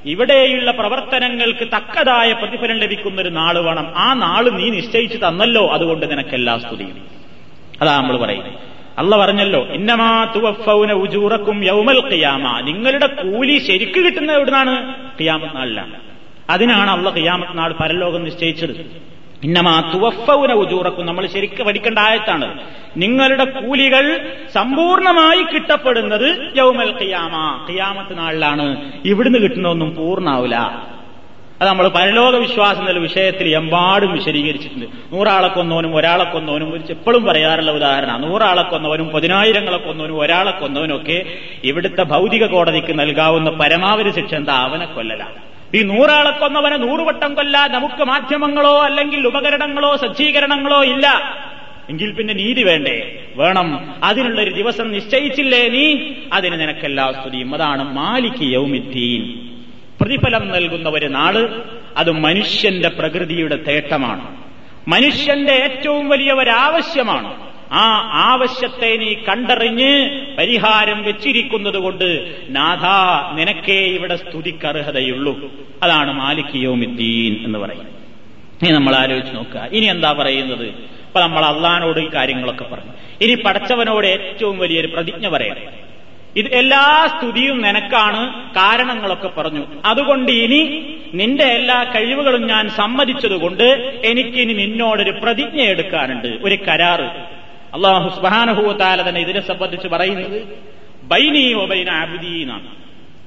[0.05, 3.93] ഇവിടെയുള്ള പ്രവർത്തനങ്ങൾക്ക് തക്കതായ പ്രതിഫലം ലഭിക്കുന്ന ഒരു നാൾ വേണം.
[3.97, 5.69] ആ നാൾ നീ നിശ്ചയിച്ചു തന്നല്ലോ.
[5.69, 7.07] അതുകൊണ്ട് നിനക്കെല്ലാ സ്തുതിയും.
[7.83, 8.53] അതാ നമ്മൾ പറയുന്നത്.
[8.99, 12.61] അല്ല പറഞ്ഞല്ലോ ഇന്നമാ തുവഫൗന ഉജൂറക്കും യൗമൽ ഖിയാമ.
[12.61, 14.95] നിങ്ങളുടെ കൂലി ശരിക്ക് കിട്ടുന്നത് എവിടുന്നാണ്?
[15.21, 16.10] ഖിയാമത്ത് നാളിലാണ്.
[16.51, 19.11] അതിനാണ് അള്ള ഖിയാമത്ത് നാൾ പരലോകം നിശ്ചയിച്ചത്.
[19.45, 22.59] ഇന്നമാ തുവഫൗന ഉജൂറക്കും നമ്മൾ ശരിക്ക് പഠിക്കേണ്ട ആയത്താണ്.
[22.97, 28.93] നിങ്ങളുടെ കൂലികൾ സമ്പൂർണമായി കിട്ടപ്പെടുന്നത് യൗമൽ ഖിയാമ ഖിയാമത്ത് നാളിലാണ്.
[29.05, 30.57] ഇവിടുന്ന് കിട്ടുന്നതൊന്നും പൂർണാവില്ല.
[31.61, 34.87] അത് നമ്മൾ പരലോക വിശ്വാസം എന്ന വിഷയത്തിൽ എമ്പാടും വിശദീകരിച്ചിട്ടുണ്ട്.
[35.13, 41.25] നൂറാളെ കൊന്നവനും ഒരാളെ കൊന്നവനും എപ്പോഴും പറയാറുള്ള ഉദാഹരണം നൂറാളെ കൊന്നവനും പതിനായിരങ്ങളെ കൊന്നവനും ഒരാളെ കൊന്നവനും ഒക്കെ
[41.65, 44.55] ഇവിടുത്തെ ഭൗതിക കോടതിക്ക് നൽകാവുന്ന പരമാവധി ശിക്ഷ എന്താ?
[44.55, 45.50] അവനെ കൊല്ലലാണ്.
[45.75, 51.37] ഈ നൂറാളെ കൊന്നവനെ നൂറുവട്ടം കൊല്ലാൻ നമുക്ക് മാധ്യമങ്ങളോ അല്ലെങ്കിൽ ഉപകരണങ്ങളോ സജ്ജീകരണങ്ങളോ ഇല്ല.
[51.91, 53.25] എങ്കിൽ പിന്നെ നീതി വേണ്ടേ?
[53.37, 53.95] വേണം.
[54.05, 56.13] അതിനുള്ളൊരു ദിവസം നിശ്ചയിച്ചില്ലേ നീ?
[56.33, 57.55] അതിന് നിനക്കെല്ലാ സ്തുതിയും.
[57.55, 59.51] അതാണ് മാലിക് യൗമിദ്ദീൻ.
[60.01, 61.63] പ്രതിഫലം നൽകുന്ന ഒരു നാൾ.
[61.97, 64.37] അത് മനുഷ്യന്റെ പ്രകൃതിയുടെ തേട്ടമാണ്.
[64.89, 72.87] മനുഷ്യന്റെ ഏറ്റവും വലിയ ഒരാവശ്യമാണ് ആ ആവശ്യത്തെ നീ കണ്ടറിഞ്ഞ് പരിഹാരം വെച്ചിരിക്കുന്നത് കൊണ്ട് നാഥ
[73.39, 75.51] നിനക്കേ ഇവിടെ സ്തുതിക്കർഹതയുള്ളൂ
[75.83, 77.89] അതാണ് മാലിക് യോമിദ്ദീൻ എന്ന് പറയുന്നത്.
[78.63, 79.69] ഇനി നമ്മൾ ആലോചിച്ച് നോക്കുക.
[79.73, 80.67] ഇനി എന്താ പറയുന്നത്?
[80.67, 82.93] ഇപ്പൊ നമ്മൾ അള്ളഹാനോട് ഈ കാര്യങ്ങളൊക്കെ പറഞ്ഞു.
[83.21, 85.91] ഇനി പടച്ചവനോട് ഏറ്റവും വലിയൊരു പ്രതിജ്ഞ പറയണം.
[86.37, 89.67] ഇത് എല്ലാ സ്തുതിയും നിനക്കാണ് കാരണങ്ങളൊക്കെ പറഞ്ഞു.
[89.85, 96.29] അതുകൊണ്ട് ഇനി നിന്റെ എല്ലാ കഴിവുകളും ഞാൻ സമ്മതിച്ചതുകൊണ്ട് എനിക്കിനി നിന്നോടൊരു പ്രതിജ്ഞ എടുക്കാനുണ്ട്.
[96.29, 97.39] ഒരു കരാറ്.
[97.75, 100.43] അള്ളാഹു സുബാനഹുത്താല തന്നെ ഇതിനെ സംബന്ധിച്ച് പറയുന്നത്
[101.03, 102.67] ബൈനി ഒബൈന അബുദീനാണ്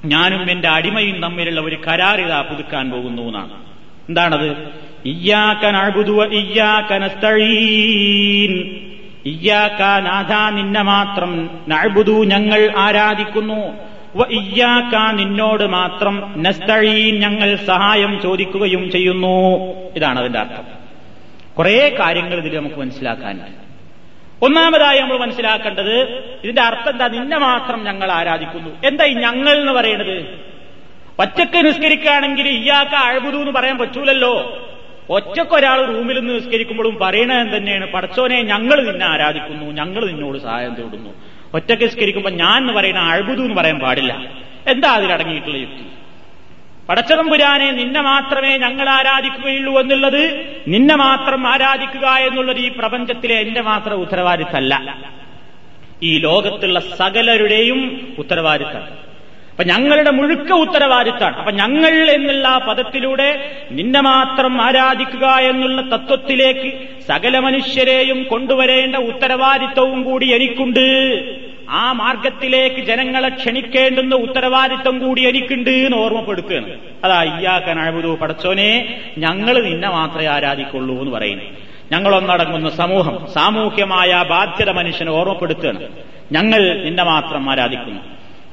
[0.05, 3.53] ഞാനും എന്റെ അടിമയും തമ്മിലുള്ള ഒരു കരാർ ഇതാ പുതുക്കാൻ പോകുന്നു എന്നാണ്.
[4.09, 4.57] എന്താണത്?
[10.49, 11.49] നിന്നെ മാത്രം
[12.23, 13.73] ഞങ്ങൾ ആരാധിക്കുന്നു.
[15.11, 19.57] നിന്നോട് മാത്രം നസ്തഴീൻ ഞങ്ങൾ സഹായം ചോദിക്കുകയും ചെയ്യുന്നു.
[19.95, 20.63] ഇതാണ് അതിന്റെ അർത്ഥം.
[21.57, 23.62] കുറെ കാര്യങ്ങൾ ഇതിൽ നമുക്ക് മനസ്സിലാക്കാനുണ്ട്
[24.43, 25.99] ഒന്നാമതായി നമ്മൾ മനസ്സിലാക്കേണ്ടത്
[26.43, 27.07] ഇതിന്റെ അർത്ഥം എന്താ?
[27.07, 28.87] നിന്നെ മാത്രം ഞങ്ങൾ ആരാധിക്കുന്നു.
[28.87, 30.25] എന്താ ഈ ഞങ്ങൾ എന്ന് പറയുന്നത്
[31.19, 34.59] ഒറ്റയ്ക്ക് നിസ്കരിക്കുകയാണെങ്കിൽ ഇയാൾക്ക് അഴുതു എന്ന് പറയാൻ പറ്റൂലല്ലോ.
[35.09, 39.71] ഒറ്റക്കൊരാൾ റൂമിൽ നിന്ന് നിസ്കരിക്കുമ്പോഴും പറയണത് തന്നെയാണ് പടച്ചോനെ ഞങ്ങൾ നിന്നെ ആരാധിക്കുന്നു.
[39.71, 41.09] ഞങ്ങൾ നിന്നോട് സഹായം തേടുന്നു.
[41.53, 44.13] ഒറ്റയ്ക്ക് നിസ്കരിക്കുമ്പോൾ ഞാൻ എന്ന് പറയുന്ന അഴുതു എന്ന് പറയാൻ പാടില്ല.
[44.67, 46.02] എന്താ അതിലടങ്ങിയിട്ടുള്ള യുക്തി?
[46.89, 53.95] പടച്ചതം പുരാനെ നിന്നെ മാത്രമേ ഞങ്ങൾ ആരാധിക്കുകയുള്ളൂ എന്നുള്ളത് നിന്നെ മാത്രം ആരാധിക്കുക എന്നുള്ളത് ഈ പ്രപഞ്ചത്തിലെ എന്റെ മാത്രം
[53.95, 54.73] ഉത്തരവാദിത്തല്ല.
[56.03, 57.79] ഈ ലോകത്തുള്ള സകലരുടെയും
[58.19, 59.13] ഉത്തരവാദിത്തമാണ്
[59.51, 68.23] അപ്പൊ ഞങ്ങളുടെ മുഴുക്ക ഉത്തരവാദിത്താണ് അപ്പൊ ഞങ്ങൾ എന്നുള്ള പദത്തിലൂടെ നിന്നെ മാത്രം ആരാധിക്കുക എന്നുള്ള തത്വത്തിലേക്ക് സകല മനുഷ്യരെയും
[68.23, 70.87] കൊണ്ടുവരേണ്ട ഉത്തരവാദിത്തവും കൂടി എനിക്കുണ്ട്.
[71.69, 76.79] ആ മാർഗത്തിലേക്ക് ജനങ്ങളെ ക്ഷണിക്കേണ്ടുന്ന ഉത്തരവാദിത്വം കൂടി എനിക്കുണ്ട് എന്ന് ഓർമ്മപ്പെടുത്തുകയാണ്.
[77.03, 81.43] അതാ അയ്യാക്കൻ അഴുതു പടച്ചോനെ ഞങ്ങൾ നിന്നെ മാത്രമേ ആരാധിക്കുള്ളൂ എന്ന് പറയുന്നു.
[81.91, 85.87] ഞങ്ങളൊന്നടങ്ങുന്ന സമൂഹം സാമൂഹ്യമായ ബാധ്യത മനുഷ്യനെ ഓർമ്മപ്പെടുത്തുകയാണ്.
[86.31, 88.01] ഞങ്ങൾ നിന്നെ മാത്രം ആരാധിക്കുന്നു.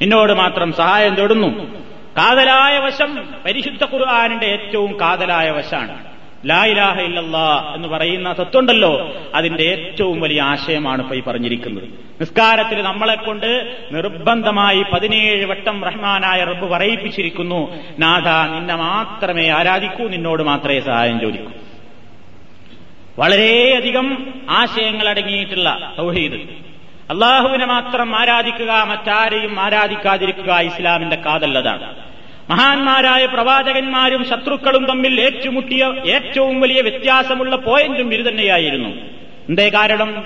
[0.01, 1.81] നിന്നോട് മാത്രം സഹായം തേടുന്നു.
[2.19, 6.10] കാതലായ വശം പരിശുദ്ധ ഖുർആാനിന്റെ ഏറ്റവും കാതലായ വശാണ്.
[6.47, 11.85] ലായിലാഹ ഇല്ലല്ലാ എന്ന് പറയുന്ന തത്വമുണ്ടല്ലോ അതിന്റെ ഏറ്റവും വലിയ ആശയമാണ് ഇപ്പൊ ഈ പറഞ്ഞിരിക്കുന്നത്.
[12.21, 17.75] നിസ്കാരത്തിൽ നമ്മളെ കൊണ്ട് നിർബന്ധമായി പതിനേഴ് വട്ടം റഹ്മാനായ റബ്ബ് പറയിപ്പിച്ചിരിക്കുന്നു.
[17.99, 21.51] നാഥ നിന്നെ മാത്രമേ ആരാധിക്കൂ നിന്നോട് മാത്രമേ സഹായം ചോദിക്കൂ.
[23.19, 26.41] വളരെയധികം ആശയങ്ങൾ അടങ്ങിയിട്ടുള്ള സൗഹീദ്
[27.11, 32.11] അള്ളാഹുവിനെ മാത്രം ആരാധിക്കുക മറ്റാരെയും ആരാധിക്കാതിരിക്കുക ഇസ്ലാമിന്റെ കാതല്ലതാണ്
[32.51, 38.89] മഹാന്മാരായ പ്രവാചകന്മാരും ശത്രുക്കളും തമ്മിൽ ഏറ്റുമുട്ടിയ ഏറ്റവും വലിയ വ്യത്യാസമുള്ള പോയിന്റും ഇത് തന്നെയായിരുന്നു.
[39.49, 40.25] എന്തേ കാരണം?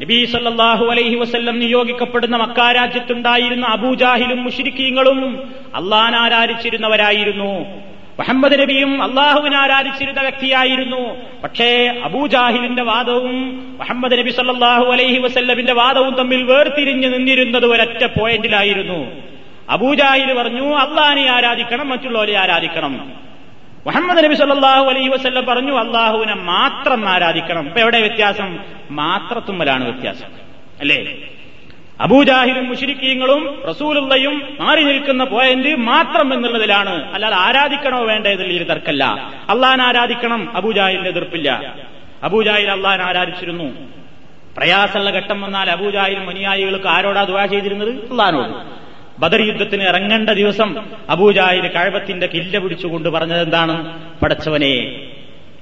[0.00, 7.60] നബീ സല്ലാഹു അലൈഹി വസ്ല്ലം നിയോഗിക്കപ്പെടുന്ന മക്കാരാജ്യത്തുണ്ടായിരുന്ന അബൂജാഹിലും മുഷിരിക്കീങ്ങളും അള്ളാൻ ആരാധിച്ചിരുന്നവരായിരുന്നു.
[8.18, 11.16] മുഹമ്മദ് നബിയും അള്ളാഹുവിനെ ആരാധിച്ചിരുന്ന വ്യക്തിയായിരുന്നു.
[11.44, 19.35] പക്ഷേ അബൂജാഹിലിന്റെ വാദവും മുഹമ്മദ് നബി സല്ലാഹു അലൈഹി വസല്ലമിന്റെ വാദവും തമ്മിൽ വേർതിരിഞ്ഞു നിന്നിരുന്നത് ഒരൊറ്റ പോയിന്റിലായിരുന്നു.
[19.70, 23.12] അബൂജാഹിൽ പറഞ്ഞു അള്ളാഹിനെ ആരാധിക്കണം മറ്റുള്ളവരെ ആരാധിക്കണം.
[23.86, 27.66] മുഹമ്മദ് നബി സല്ലാഹു അലൈഹി വസ്ല്ലം പറഞ്ഞു അള്ളാഹുവിനെ മാത്രം ആരാധിക്കണം.
[27.66, 28.58] ഇപ്പൊ എവിടെ വ്യത്യാസം?
[28.90, 30.28] മാത്രത്തുമ്മലാണ് വ്യത്യാസം
[30.80, 31.16] അല്ലേ?
[32.00, 37.14] അബൂജാഹിലും മുഷിരിക്കീങ്ങളും റസൂലുള്ളയും മാറി നിൽക്കുന്ന പോയിന്റ് മാത്രം എന്നുള്ളതിലാണ്.
[37.14, 39.04] അല്ലാതെ ആരാധിക്കണോ വേണ്ട ഇതിൽ തർക്കല്ല.
[39.48, 41.74] അള്ളഹാൻ ആരാധിക്കണം അബൂജാഹിലിന്റെ എതിർപ്പില്ല.
[42.22, 43.64] അബൂജാഹിൽ അള്ളഹാൻ ആരാധിച്ചിരുന്നു.
[44.56, 48.10] പ്രയാസമുള്ള ഘട്ടം വന്നാൽ അബൂജാഹിലും അനുയായികൾക്ക് ആരോടാ ദുവാ ചെയ്തിരുന്നത്?
[48.10, 48.85] അള്ളഹാനോട്.
[49.18, 50.76] ബദർ യുദ്ധത്തിന് ഇറങ്ങേണ്ട ദിവസം
[51.10, 54.00] അബൂജാഹിൽ കഴവത്തിന്റെ കില്ല പിടിച്ചുകൊണ്ട് പറഞ്ഞത് എന്താണ്?
[54.20, 55.00] പടച്ചവനെ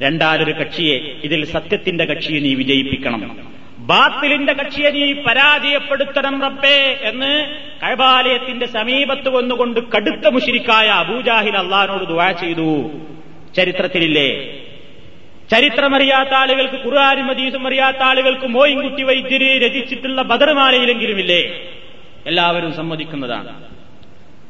[0.03, 3.39] രണ്ടാലൊരു കക്ഷിയെ ഇതിൽ സത്യത്തിന്റെ കക്ഷിയെ നീ വിജയിപ്പിക്കണം.
[3.79, 12.91] ബാത്തിലിന്റെ കക്ഷിയെ നീ പരാജയപ്പെടുത്തണം റബ്ബേ എന്ന് കഴബാലയത്തിന്റെ സമീപത്ത് വന്നുകൊണ്ട് കടുത്ത മുഷിരിക്കായ അബൂജാഹിൽ അള്ളഹാനോട് ദുവാ ചെയ്തു.
[13.57, 14.61] ചരിത്രത്തിലില്ലേ?
[15.51, 21.71] ചരിത്രമറിയാത്ത ആളുകൾക്ക് ഖുർആാനും മദീസും അറിയാത്ത ആളുകൾക്ക് മോയിൻകുട്ടി വൈദ്യര് രചിച്ചിട്ടുള്ള ബദർമാലയിലെങ്കിലുമില്ലേ
[22.27, 23.65] എല്ലാവരും സമ്മതിക്കുന്നതാണ്.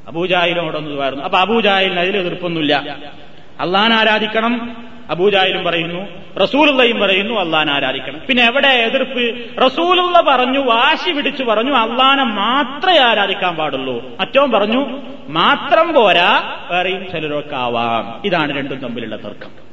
[0.09, 2.97] അബൂജാഹിലിനോടൊന്ന് പറഞ്ഞു അപ്പൊ അബൂജാഹിലിന് അതിൽ എതിർപ്പൊന്നുമില്ല.
[3.61, 4.77] അള്ളഹാൻ ആരാധിക്കണം
[5.11, 6.07] അബൂജാഹിലും പറയുന്നു.
[6.42, 8.21] റസൂലുള്ളയും പറയുന്നു അള്ളഹാൻ ആരാധിക്കണം.
[8.29, 9.57] പിന്നെ എവിടെ എതിർപ്പ്?
[9.67, 14.17] റസൂലുള്ള പറഞ്ഞു വാശി പിടിച്ചു പറഞ്ഞു അള്ളഹാനെ മാത്രമേ ആരാധിക്കാൻ പാടുള്ളൂ.
[14.21, 18.23] മറ്റോ പറഞ്ഞു മാത്രം പോരാ വേറെയും ചിലരൊക്കെ ആവാം.
[18.25, 19.63] ഇതാണ് രണ്ടും തമ്മിലുള്ള തർക്കം.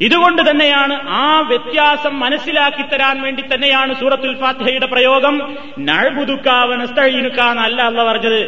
[0.00, 5.56] ഇതുകൊണ്ട് തന്നെയാണ് ആ വ്യത്യാസം മനസ്സിലാക്കി തരാൻ വേണ്ടി തന്നെയാണ് സൂറത്തുൽ ഫാത്തിഹയുടെ പ്രയോഗം.
[5.78, 8.40] നഴ്ബുദുക്കാവനസ്തഴീനുക്ക അല്ല അല്ല പറഞ്ഞത്.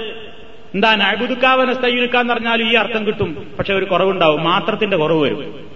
[0.74, 1.72] എന്താ നഴുതുക്കാവന
[2.32, 3.54] പറഞ്ഞാലും ഈ അർത്ഥം കിട്ടും.
[3.58, 4.44] പക്ഷെ ഒരു കുറവുണ്ടാവും.
[4.44, 5.70] മാത്രത്തിന്റെ കുറവ് വരും.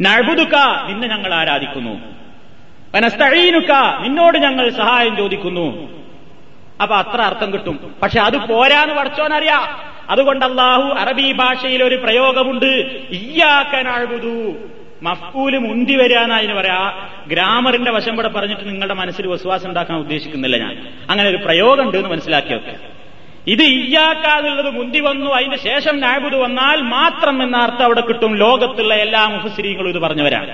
[0.00, 0.56] നഴുതുക്ക
[0.88, 2.00] നിന്നെ ഞങ്ങൾ ആരാധിക്കുന്നു.
[2.94, 5.88] വനസ്തഴീനുക്ക നിന്നോട് ഞങ്ങൾ സഹായം ചോദിക്കുന്നു.
[6.82, 7.94] അപ്പൊ അത്ര അർത്ഥം കിട്ടും.
[8.02, 9.80] പക്ഷെ അത് പോരാന്ന് പഠിച്ചോനറിയാ
[10.12, 12.72] അതുകൊണ്ട് അള്ളാഹു അറബി ഭാഷയിൽ ഒരു പ്രയോഗമുണ്ട്.
[13.10, 14.54] ഇയാക്കനാഴുതു
[15.02, 17.08] മഫ്കൂൽ മുന്തി വരികയെന്ന് അതിന് പറയാ.
[17.26, 20.74] ഗ്രാമറിന്റെ വശം കൂടെ പറഞ്ഞിട്ട് നിങ്ങളുടെ മനസ്സിൽ വിശ്വാസം ഉണ്ടാക്കാൻ ഉദ്ദേശിക്കുന്നില്ല ഞാൻ.
[21.10, 22.74] അങ്ങനെ ഒരു പ്രയോഗം ഉണ്ട് എന്ന് മനസ്സിലാക്കി വെക്കുക
[23.46, 28.36] ഇത് ഇയ്യാക്കാന്നുള്ളത് മുന്തി വന്നു അതിന് ശേഷം നാബുദ് വന്നാൽ മാത്രം എന്ന അർത്ഥം അവിടെ കിട്ടും.
[28.36, 30.52] ലോകത്തുള്ള എല്ലാ മുഹസ്രീകളും ഇത് പറഞ്ഞവരാണ്.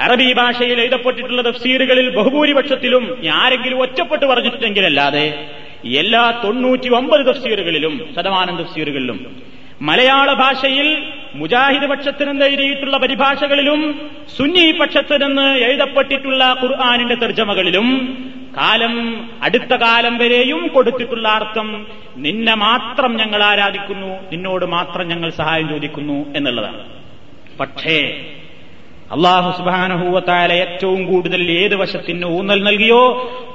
[0.00, 5.50] അറബി ഭാഷയിൽ എഴുതപ്പെട്ടിട്ടുള്ള തഫ്സീറുകളിൽ ബഹുഭൂരിപക്ഷത്തിലും ആരെങ്കിലും ഒറ്റപ്പെട്ട് പറഞ്ഞിട്ടുണ്ടെങ്കിലല്ലാതെ
[5.84, 9.36] എല്ലാ തൊണ്ണൂറ്റി ഒമ്പത് തഫ്സീറുകളിലും ശതമാനം തഫ്സീറുകളിലും
[9.80, 10.88] മലയാള ഭാഷയിൽ
[11.34, 13.80] മുജാഹിദ് പക്ഷത്തിനെന്ന് എഴുതിയിട്ടുള്ള പരിഭാഷകളിലും
[14.36, 17.88] സുന്നി പക്ഷത്തിനെന്ന് എഴുതപ്പെട്ടിട്ടുള്ള ഖുർആാനിന്റെ തർജമകളിലും
[18.56, 18.94] കാലം
[19.42, 26.84] അടുത്ത കാലം വരെയും കൊടുത്തിട്ടുള്ള അർത്ഥം നിന്നെ മാത്രം ഞങ്ങൾ ആരാധിക്കുന്നു നിന്നോട് മാത്രം ഞങ്ങൾ സഹായം ചോദിക്കുന്നു എന്നുള്ളതാണ്.
[27.60, 27.98] പക്ഷേ
[29.12, 33.02] അള്ളാഹു സുബാനഹൂവത്തായ ഏറ്റവും കൂടുതൽ ഏത് വശത്തിന് ഊന്നൽ നൽകിയോ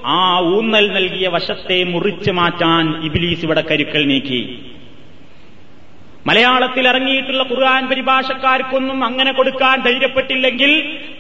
[0.06, 4.60] ആ ഊന്നൽ നൽകിയ വശത്തെ മുറിച്ചു മാറ്റാൻ ഇബിലീസ് ഇവിടെ കരുക്കൽ നീക്കി.
[6.28, 10.72] മലയാളത്തിൽ ഇറങ്ങിയിട്ടുള്ള ഖുർആൻ പരിഭാഷക്കാർക്കൊന്നും അങ്ങനെ കൊടുക്കാൻ ധൈര്യപ്പെട്ടില്ലെങ്കിൽ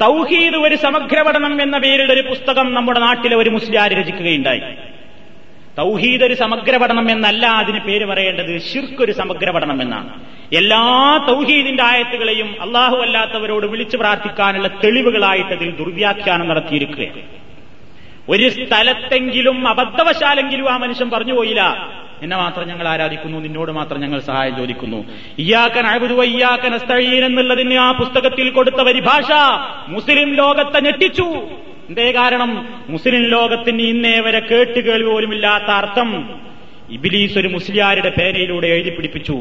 [0.01, 4.61] തൗഹീദ് ഒരു സമഗ്ര പഠനം എന്ന പേരിൽ ഒരു പുസ്തകം നമ്മുടെ നാട്ടിലെ ഒരു മുസ്ലിയാർ രചിക്കുകയുണ്ടായി.
[5.77, 8.61] തൗഹീദ് ഒരു സമഗ്ര പഠനം എന്നല്ല അതിന് പേര് പറയേണ്ടത്.
[8.61, 10.09] ഷിർക്ക് ഒരു സമഗ്ര പഠനം എന്നാണ്.
[10.55, 17.21] എല്ലാ തൗഹീദിന്റെ ആയത്തുകളെയും അള്ളാഹു അല്ലാത്തവരോട് വിളിച്ചു പ്രാർത്ഥിക്കാനുള്ള തെളിവുകളായിട്ട് അതിൽ ദുർവ്യാഖ്യാനം നടത്തിയിരിക്കുകയാണ്.
[18.29, 21.91] ഒരു സ്ഥലത്തെങ്കിലും അബദ്ധവശാലെങ്കിലും ആ മനുഷ്യൻ പറഞ്ഞു പോയില്ല.
[22.21, 25.05] എന്നെ മാത്രം ഞങ്ങൾ ആരാധിക്കുന്നു നിന്നോട് മാത്രം ഞങ്ങൾ സഹായം ചോദിക്കുന്നു.
[25.39, 26.75] ഇയാക്കൻ അഴുതു ഇയാക്കൻ
[27.25, 29.31] എന്നുള്ളതിന് ആ പുസ്തകത്തിൽ കൊടുത്ത പരിഭാഷ
[29.87, 31.47] മുസ്ലിം ലോകത്തെ ഞെട്ടിച്ചു.
[31.89, 32.51] എന്തേ കാരണം
[32.89, 36.39] മുസ്ലിം ലോകത്തിന് ഇന്നേ വരെ കേട്ട് കേൾവി പോലുമില്ലാത്ത അർത്ഥം.
[36.91, 39.33] ഇബിലീസ് ഒരു മുസ്ലിയാരുടെ പേരയിലൂടെ എഴുതി പിടിപ്പിച്ചു.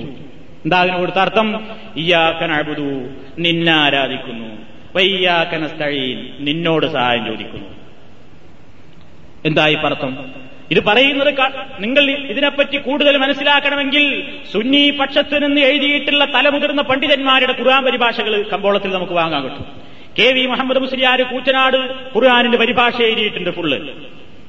[0.65, 1.69] എന്താ അതിന് കൊടുത്ത അർത്ഥം?
[1.97, 2.89] ഇയാക്കൻ അഴുതു
[3.39, 4.49] നിന്നെ ആരാധിക്കുന്നു.
[4.97, 7.69] വയ്യാക്കൻ അസ്തഴീൻ നിന്നോട് സഹായം ചോദിക്കുന്നു.
[9.45, 10.13] എന്തായി അർത്ഥം?
[10.71, 11.31] ഇത് പറയുന്നത്
[11.79, 14.05] നിങ്ങൾ ഇതിനെപ്പറ്റി കൂടുതൽ മനസ്സിലാക്കണമെങ്കിൽ
[14.53, 20.79] സുന്നി പക്ഷത്ത് നിന്ന് എഴുതിയിട്ടുള്ള തലമുതിർന്ന പണ്ഡിതന്മാരുടെ ഖുർആൻ പരിഭാഷകൾ കമ്പോളത്തിൽ നമുക്ക് വാങ്ങാൻ കിട്ടും കെ വി മുഹമ്മദ്
[20.79, 21.77] മുസ്ലിയാർ കൂറ്റനാട്
[22.15, 23.79] ഖുർആാനിന്റെ പരിഭാഷ എഴുതിയിട്ടുണ്ട് ഫുള്ള്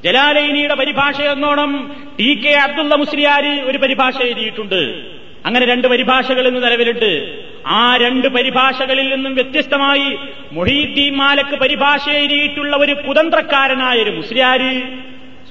[0.06, 5.04] ജലാലൈനിയുടെ പരിഭാഷ എന്നോണം ടി കെ അബ്ദുള്ള മുസ്ലിയാർ ഒരു പരിഭാഷ എഴുതിയിട്ടുണ്ട്.
[5.46, 7.44] അങ്ങനെ രണ്ട് പരിഭാഷകൾ ഇന്ന് നിലവിലുണ്ട്.
[7.68, 10.18] ആ രണ്ട് പരിഭാഷകളിൽ നിന്നും വ്യത്യസ്തമായി
[10.52, 14.82] മൊഹീദ്ദീൻ മാലക്ക് പരിഭാഷ എഴുതിയിട്ടുള്ള ഒരു കുതന്ത്രക്കാരനായ ഒരു മുസ്ലിയാര്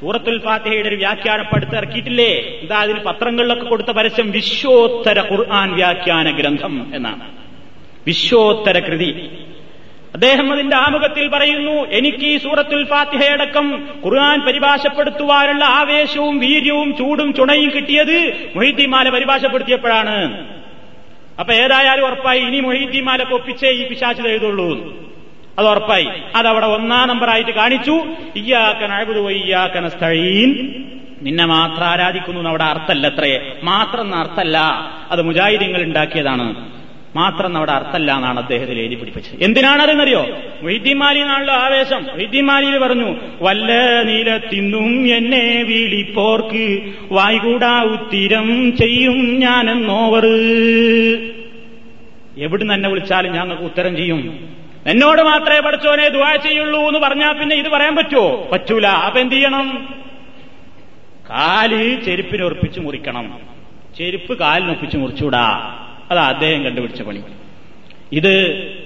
[0.01, 2.33] സൂറത്തുൽ ഫാത്തിഹയുടെ ഒരു വ്യാഖ്യാനം പടുത്ത് ഇറക്കിയിട്ടില്ലേ?
[2.63, 4.31] എന്താ അതിന് പത്രങ്ങളിലൊക്കെ കൊടുത്ത പരസ്യം?
[4.31, 7.25] വിശ്വോത്തര ഖുർആൻ വ്യാഖ്യാന ഗ്രന്ഥം എന്നാണ്.
[8.07, 9.31] വിശ്വോത്തര കൃതി.
[10.15, 18.51] അദ്ദേഹം അതിന്റെ ആമുഖത്തിൽ പറയുന്നു എനിക്ക് ഈ സൂറത്തുൽ ഫാത്തിഹയടക്കം ഖുർആൻ പരിഭാഷപ്പെടുത്തുവാനുള്ള ആവേശവും വീര്യവും ചൂടും ചുണയും കിട്ടിയത്
[18.57, 20.47] മൊഹീദ്ദീമാല പരിഭാഷപ്പെടുത്തിയപ്പോഴാണ്.
[21.41, 24.97] അപ്പൊ ഏതായാലും ഉറപ്പായി ഇനി മൊഹീദ്ദീമാലൊക്കെ ഒപ്പിച്ചേ ഈ പിശാച്ച് എഴുതുള്ളൂ.
[25.59, 26.09] അത് ഉറപ്പായി.
[26.37, 28.05] അതവിടെ ഒന്നാം നമ്പറായിട്ട് കാണിച്ചു.
[28.37, 30.85] ഇയ്യാക്കൻ സ്ഥഴീൻ
[31.23, 33.53] നിന്നെ മാത്രം ആരാധിക്കുന്നു അവിടെ അർത്ഥമല്ല അത്രേ.
[33.63, 34.59] മാത്രം അർത്ഥമല്ല
[35.11, 36.82] അത് മുജാഹിദീങ്ങൾ ഉണ്ടാക്കിയതാണ്.
[37.17, 39.45] മാത്രം അവിടെ അർത്ഥമല്ല എന്നാണ് അദ്ദേഹത്തിൽ എഴുതി പിടിപ്പിച്ചത്.
[39.45, 40.27] എന്തിനാണതെന്നറിയോ?
[40.63, 42.03] മൊയ്തീമാലി എന്നാണല്ലോ ആവേശം.
[42.03, 50.27] മൊയ്തീമാലിയിൽ പറഞ്ഞു വല്ല നീലത്തിന്നും എന്നെ വിളിപ്പോർക്ക് വായികൂടാ ഉത്തിരം ചെയ്യും ഞാനെന്നോവർ.
[52.39, 54.49] എവിടുന്ന് എന്നെ വിളിച്ചാലും ഞാൻ നിങ്ങൾക്ക് ഉത്തരം ചെയ്യും.
[54.87, 58.87] എന്നോട് മാത്രമേ പഠിച്ചോനെ ദുവാ ചെയ്യുള്ളൂ എന്ന് പറഞ്ഞാൽ പിന്നെ ഇത് പറയാൻ പറ്റുമോ പറ്റൂല.
[58.87, 59.95] അപ്പൊ എന്ത് ചെയ്യണം?
[61.31, 63.41] കാൽ ചെരുപ്പിന് ഉറപ്പിച്ച് മുറിക്കണം.
[63.99, 65.79] ചെരുപ്പ് കാലിനൊപ്പിച്ച് മുറിച്ചൂടാ
[66.13, 67.23] അതാ അദ്ദേഹം കണ്ടുപിടിച്ച പണി.
[68.13, 68.33] ഇത്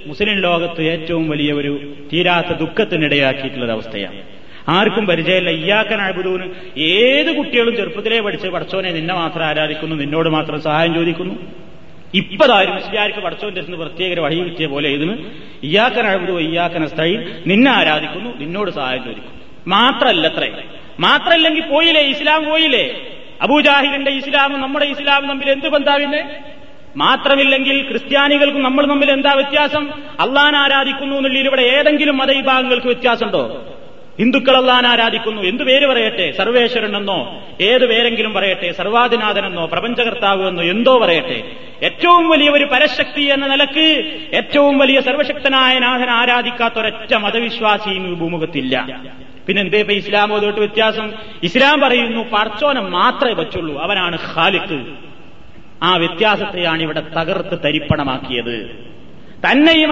[0.07, 4.23] മുസ്ലിം ലോകത്ത് ഏറ്റവും വലിയ ഒരു തീരാത്ത ദുഃഖത്തിനിടയാക്കിയിട്ടുള്ള അവസ്ഥയാണ്.
[4.69, 5.51] ആർക്കും പരിചയമില്ല.
[5.51, 11.35] ഇയാക്കൻ അഴുതൂന് ഏത് കുട്ടികളും ചെറുപ്പത്തിലേ പഠിച്ച് പഠിച്ചോനെ നിന്നെ മാത്രം ആരാധിക്കുന്നു നിന്നോട് മാത്രം സഹായം ചോദിക്കുന്നു.
[12.15, 15.27] ഇപ്പതാരും മുസ്ലിയാർക്ക് പഠിച്ചോന്റെ അടുത്ത് പ്രത്യേക ഒരു വഴി കിട്ടിയ പോലെ ഇതിന്
[15.63, 19.45] ഇയാക്കൻ അഴുതു ഇയാക്കന സ്ഥൈൽ നിന്നെ ആരാധിക്കുന്നു നിന്നോട് സഹായം ചോദിക്കുന്നു.
[19.67, 20.63] മാത്രല്ല അത്രേ.
[21.01, 22.03] മാത്രല്ലെങ്കിൽ പോയില്ലേ?
[22.03, 23.13] ഇസ്ലാം പോയില്ലേ?
[23.43, 26.41] അബൂജാഹിലിന്റെ ഇസ്ലാമും നമ്മുടെ ഇസ്ലാമും തമ്മിൽ എന്ത് ബന്ധാവിന്നെ
[26.97, 29.89] മാത്രമില്ലെങ്കിൽ ക്രിസ്ത്യാനികൾക്കും നമ്മൾ തമ്മിൽ എന്താ വ്യത്യാസം?
[30.21, 33.65] അള്ളാൻ ആരാധിക്കുന്നു എന്നുള്ള ഇവിടെ ഏതെങ്കിലും മതവിഭാഗങ്ങൾക്ക് വ്യത്യാസമുണ്ടോ?
[34.19, 35.43] ഹിന്ദുക്കൾ അള്ളാൻ ആരാധിക്കുന്നു.
[35.43, 36.33] എന്ത് പേര് പറയട്ടെ?
[36.33, 38.73] സർവേശ്വരൻ എന്നോ ഏത് പേരെങ്കിലും പറയട്ടെ?
[38.73, 41.53] സർവാധിനാഥനെന്നോ പ്രപഞ്ചകർത്താവ് എന്നോ എന്തോ പറയട്ടെ?
[41.83, 49.01] ഏറ്റവും വലിയ ഒരു പരശക്തി എന്ന നിലയ്ക്ക് ഏറ്റവും വലിയ സർവശക്തനായ നാഥൻ ആരാധിക്കാത്ത ഒരൊറ്റ മതവിശ്വാസിയും ഭൂമുഖത്തില്ല.
[49.47, 51.13] പിന്നെ എന്തേ ഇപ്പൊ ഇസ്ലാമോ തൊട്ട് വ്യത്യാസം?
[51.43, 53.83] ഇസ്ലാം പറയുന്നു പടച്ചോനം മാത്രമേ പറ്റുള്ളൂ.
[53.83, 55.06] അവനാണ് ഖാലിഖ്.
[55.87, 58.57] ആ വ്യത്യാസത്തെയാണ് ഇവിടെ തകർത്ത് തരിപ്പണമാക്കിയത്.
[59.47, 59.91] തന്നെയും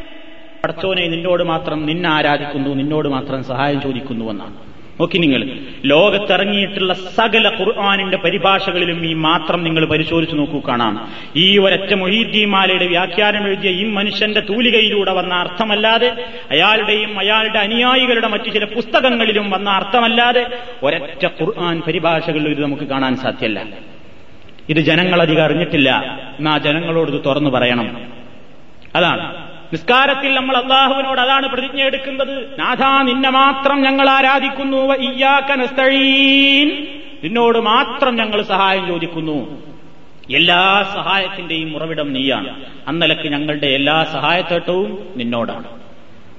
[0.62, 4.56] പടച്ചോനെ നിന്നോട് മാത്രം നിന്നെ ആരാധിക്കുന്നു നിന്നോട് മാത്രം സഹായം ചോദിക്കുന്നുവെന്നാണ്
[4.98, 5.40] നോക്കി നിങ്ങൾ
[5.84, 10.94] ലോകത്തിറങ്ങിയിട്ടുള്ള സകല ഖുർആാനിന്റെ പരിഭാഷകളിലും ഈ മാത്രം നിങ്ങൾ പരിശോധിച്ചു നോക്കൂ കാണാം.
[11.36, 16.10] ഈ ഒരൊറ്റ മൊഹീദ്ദീമാലയുടെ വ്യാഖ്യാനം എഴുതിയ ഈ മനുഷ്യന്റെ തൂലികയിലൂടെ വന്ന അർത്ഥമല്ലാതെ
[16.50, 20.44] അയാളുടെയും അയാളുടെ അനുയായികളുടെ മറ്റു ചില പുസ്തകങ്ങളിലും വന്ന അർത്ഥമല്ലാതെ
[20.82, 23.60] ഒരൊറ്റ ഖുർആൻ പരിഭാഷകളിലും ഇത് നമുക്ക് കാണാൻ സാധ്യമല്ല
[24.68, 26.20] ഇത് ജനങ്ങളധികം അറിഞ്ഞിട്ടില്ല.
[26.38, 28.12] എന്നാ ജനങ്ങളോട് ഇത് തുറന്നു പറയണം.
[28.96, 29.44] അതാണ്.
[29.72, 32.60] നിസ്കാരത്തിൽ നമ്മൾ അള്ളാഹുവിനോട് അതാണ് പ്രതിജ്ഞ എടുക്കുന്നത്.
[32.60, 34.94] നാഥാ നിന്നെ മാത്രം ഞങ്ങൾ ആരാധിക്കുന്നു.
[37.24, 39.62] നിന്നോട് മാത്രം ഞങ്ങൾ സഹായം ചോദിക്കുന്നു.
[40.34, 42.60] എല്ലാ സഹായത്തിന്റെയും ഉറവിടം നീയാണ്.
[42.88, 45.64] അന്നലക്ക് ഞങ്ങളുടെ എല്ലാ സഹായത്തേട്ടവും നിന്നോടാണ്.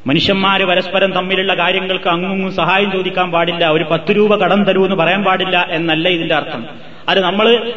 [0.08, 3.68] മനുഷ്യന്മാര് പരസ്പരം തമ്മിലുള്ള കാര്യങ്ങൾക്ക് അങ്ങും സഹായം ചോദിക്കാൻ പാടില്ല.
[3.68, 6.66] ഒരു പത്ത് രൂപ കടം തരൂ എന്ന് പറയാൻ പാടില്ല എന്നല്ല ഇതിന്റെ അർത്ഥം.
[7.10, 7.74] അത് നമ്മൾ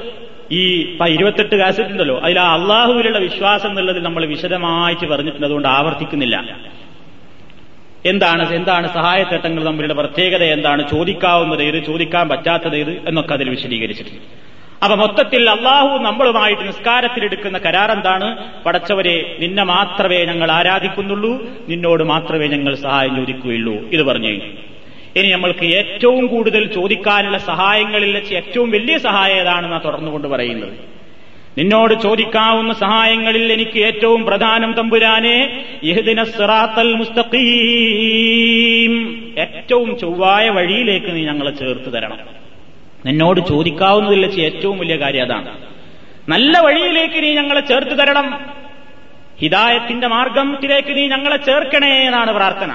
[0.52, 5.46] ഈ ഇരുപത്തെട്ട് കാസറ്റ് ഉണ്ടല്ലോ അതിൽ ആ അള്ളാഹുവിലുള്ള വിശ്വാസം എന്നുള്ളതിൽ നമ്മൾ വിശദമായിട്ട് പറഞ്ഞിട്ടുണ്ട്.
[5.46, 6.56] അതുകൊണ്ട് ആവർത്തിക്കുന്നില്ല.
[8.06, 10.90] എന്താണ് എന്താണ് സഹായത്തേട്ടങ്ങൾ തമ്മിലുള്ള പ്രത്യേകത എന്താണ്?
[10.90, 11.84] ചോദിക്കാവുന്നത് ഏത്?
[11.84, 13.08] ചോദിക്കാൻ പറ്റാത്തത് ഏത്?
[13.08, 14.48] എന്നൊക്കെ അതിൽ വിശദീകരിച്ചിട്ടുണ്ട്.
[14.84, 21.42] അപ്പൊ മൊത്തത്തിൽ അള്ളാഹു നമ്മളുമായിട്ട് നിസ്കാരത്തിലെടുക്കുന്ന കരാർ എന്താണ് പടച്ചവരെ നിന്നെ മാത്രമേ ഞങ്ങൾ ആരാധിക്കുന്നുള്ളൂ.
[21.68, 23.74] നിന്നോട് മാത്രമേ ഞങ്ങൾ സഹായം ചോദിക്കുകയുള്ളൂ.
[23.74, 24.28] ഇത് പറഞ്ഞു
[25.16, 30.98] ഇനി നമ്മൾക്ക് ഏറ്റവും കൂടുതൽ ചോദിക്കാനുള്ള സഹായങ്ങളിൽ വെച്ച് ഏറ്റവും വലിയ സഹായം ഏതാണെന്നാണ് തുടർന്നുകൊണ്ട് പറയുന്നത്.
[31.58, 35.64] നിന്നോട് ചോദിക്കാവുന്ന സഹായങ്ങളിൽ എനിക്ക് ഏറ്റവും പ്രധാനം തമ്പുരാനെ
[36.96, 37.34] മുസ്തഖീം.
[39.38, 42.18] ഏറ്റവും ചൊവ്വായ വഴിയിലേക്ക് നീ ഞങ്ങളെ ചേർത്ത് തരണം.
[43.06, 45.58] നിന്നോട് ചോദിക്കാവുന്നതിൽ വെച്ച് ഏറ്റവും വലിയ കാര്യം അതാണ്.
[46.28, 48.40] നല്ല വഴിയിലേക്ക് നീ ഞങ്ങളെ ചേർത്ത് തരണം.
[49.40, 52.72] ഹിദായത്തിന്റെ മാർഗത്തിലേക്ക് നീ ഞങ്ങളെ ചേർക്കണേ എന്നാണ് പ്രാർത്ഥന.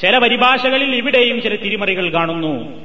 [0.00, 2.82] ചില പരിഭാഷകളിൽ ഇവിടെയും ചില തിരിമറികൾ കാണുന്നു.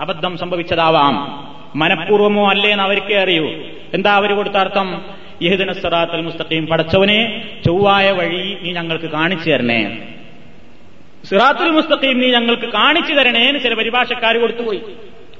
[0.00, 1.42] അബദ്ധം സംഭവിച്ചതാവാം.
[1.76, 3.50] മനഃപൂർവമോ അല്ലേന്ന് അവർക്കേ അറിയൂ.
[3.94, 5.04] എന്താ അവർ കൊടുത്ത അർത്ഥം?
[5.42, 6.66] യഹുദന സറാത്തൽ മുസ്തഖീം.
[6.66, 9.98] പടച്ചവനെ ചൊവ്വായ വഴി നീ ഞങ്ങൾക്ക് കാണിച്ചു തരണേ.
[11.24, 14.82] സിറാത്തുൽ മുസ്തഖീം നീ ഞങ്ങൾക്ക് കാണിച്ചു തരണേ എന്ന് ചില പരിഭാഷക്കാർ കൊടുത്തുപോയി.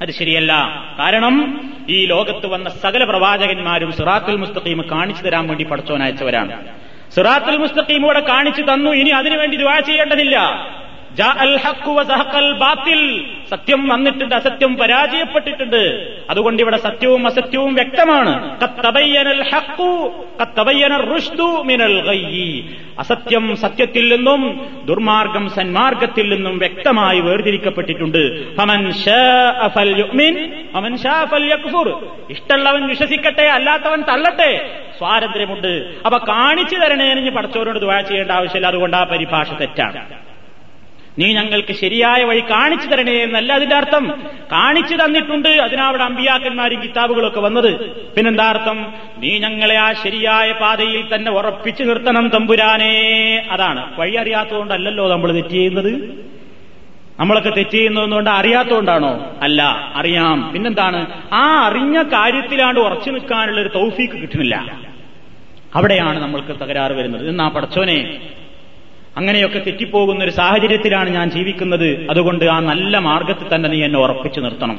[0.03, 0.53] അത് ശരിയല്ല.
[0.99, 6.69] കാരണം ഈ ലോകത്ത് വന്ന സകല പ്രവാചകന്മാരും സിറാത്തുൽ മുസ്തഖീം കാണിച്ചു തരാൻ വേണ്ടി പടച്ചവനയച്ചവരാണ്
[7.15, 8.91] സിറാത്തുൽ മുസ്തഖീം ഇവിടെ കാണിച്ചു തന്നു.
[8.91, 10.39] ഇനി അതിനുവേണ്ടി ദുആ ചെയ്യേണ്ടതില്ല.
[13.51, 16.13] സത്യം വന്നിട്ടുണ്ട് അസത്യം പരാജയപ്പെട്ടിട്ടുണ്ട്.
[16.31, 18.61] അതുകൊണ്ട് ഇവിടെ സത്യവും അസത്യവും വ്യക്തമാണ്.
[22.99, 28.19] അസത്യം സത്യത്തിൽ നിന്നും ദുർമാർഗം സന്മാർഗത്തിൽ നിന്നും വ്യക്തമായി വേർതിരിക്കപ്പെട്ടിട്ടുണ്ട്.
[32.31, 34.81] ഇഷ്ടമുള്ളവൻ വിശ്വസിക്കട്ടെ അല്ലാത്തവൻ തള്ളട്ടെ.
[34.99, 35.95] സ്വാതന്ത്ര്യമുണ്ട്.
[36.07, 38.67] അപ്പൊ കാണിച്ചു തരണേ പഠിച്ചവരോട് ദുവാ ചെയ്യേണ്ട ആവശ്യമില്ല.
[38.67, 40.32] അതുകൊണ്ട് ആ പരിഭാഷ തെറ്റാണ്.
[41.19, 44.23] നീ ഞങ്ങൾക്ക് ശരിയായ വഴി കാണിച്ചു തരണേ എന്നല്ല അതിന്റെ അർത്ഥം.
[44.53, 45.49] കാണിച്ചു തന്നിട്ടുണ്ട്.
[45.49, 47.91] അതിനവിടെ അമ്പിയാക്കന്മാരും കിതാബുകളൊക്കെ വന്നത്.
[47.91, 48.95] പിന്നെന്താ അർത്ഥം?
[49.19, 53.37] നീ ഞങ്ങളെ ആ ശരിയായ പാതയിൽ തന്നെ ഉറപ്പിച്ചു നിർത്തണം തമ്പുരാനേ.
[53.51, 54.01] അതാണ്.
[54.01, 56.25] വഴി അറിയാത്തതുകൊണ്ടല്ലല്ലോ നമ്മൾ തെറ്റ് ചെയ്യുന്നത്.
[57.21, 59.37] നമ്മളൊക്കെ തെറ്റ് ചെയ്യുന്നതുകൊണ്ട് അറിയാത്തതുകൊണ്ടാണോ?
[59.43, 60.53] അല്ല അറിയാം.
[60.53, 61.07] പിന്നെന്താണ്?
[61.33, 64.79] ആ അറിഞ്ഞ കാര്യത്തിലാണ്ട് ഉറച്ചു നിൽക്കാനുള്ള ഒരു തൗഫീക്ക് കിട്ടുന്നില്ല.
[65.75, 67.29] അവിടെയാണ് നമ്മൾക്ക് തകരാറ് വരുന്നത്.
[67.29, 68.21] എന്നാ പടച്ചോനെ
[69.18, 74.78] അങ്ങനെയൊക്കെ തെറ്റിപ്പോകുന്ന ഒരു സാഹചര്യത്തിലാണ് ഞാൻ ജീവിക്കുന്നത് അതുകൊണ്ട് ആ നല്ല മാർഗത്തിൽ തന്നെ നീ എന്നെ ഉറപ്പിച്ചു നിർത്തണം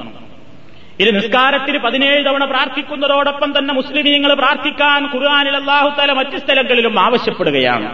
[1.03, 7.91] ഇത് നിസ്കാരത്തിന് പതിനേഴ് തവണ പ്രാർത്ഥിക്കുന്നതോടൊപ്പം തന്നെ മുസ്ലിമീങ്ങൾ പ്രാർത്ഥിക്കാൻ ഖുർആാനിൽ അള്ളാഹുത്തല മറ്റു സ്ഥലങ്ങളിലും ആവശ്യപ്പെടുകയാണ്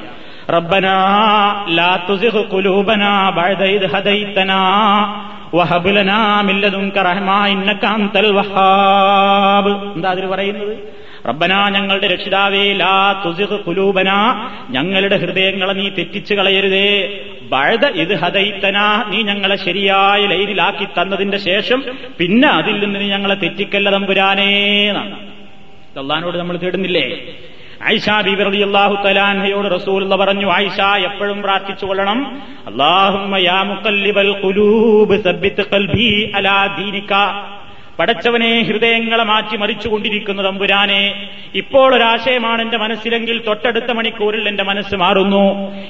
[0.50, 0.94] ربنا
[1.70, 4.60] لا تزغ قلوبنا بعد إذ هديتنا
[5.52, 10.74] وهب لنا من لدنك رحمة إنك أنت الوهاب എന്താ അതിൽ പറയുന്നത്
[11.27, 12.95] റബ്ബന ഞങ്ങളുടെ രക്ഷിതാവേ ലാ
[13.25, 14.09] തുസിഖ് കുലൂബന
[14.75, 16.91] ഞങ്ങളുടെ ഹൃദയങ്ങളെ നീ തെറ്റിച്ചു കളയരുതേ.
[17.51, 18.77] ബഴത ഇത് ഹതൈത്തന
[19.11, 21.79] നീ ഞങ്ങളെ ശരിയായ ലൈനിലാക്കി തന്നതിന്റെ ശേഷം
[22.19, 24.49] പിന്നെ അതിൽ നിന്ന് നീ ഞങ്ങളെ തെറ്റിക്കല്ല തമ്പുരാനേ
[24.89, 25.17] എന്നാണ്.
[26.37, 27.05] നമ്മൾ തേടുന്നില്ലേ?
[27.87, 32.19] ആയിഷ ബിബി റളിയല്ലാഹു തലാൻഹയോട് റസൂൽ പറഞ്ഞു ആയിഷ എപ്പോഴും പ്രാർത്ഥിച്ചു കൊള്ളണം.
[32.67, 37.13] അല്ലാഹുമ്മ യാ മുഖല്ലിബൽ ഖുലൂബ് സബ്ബിത് ഖൽബി അലാ ദീനിക.
[37.99, 41.27] പടച്ചവനെ ഹൃദയങ്ങളെ മാറ്റി മറിച്ചുകൊണ്ടിരിക്കുന്ന തമ്പുരാനെ.
[41.55, 45.45] ഇപ്പോൾ ഒരാശയമാണ് എന്റെ മനസ്സിലെങ്കിൽ തൊട്ടടുത്ത മണിക്കൂറിൽ എന്റെ മനസ്സ് മാറുന്നു.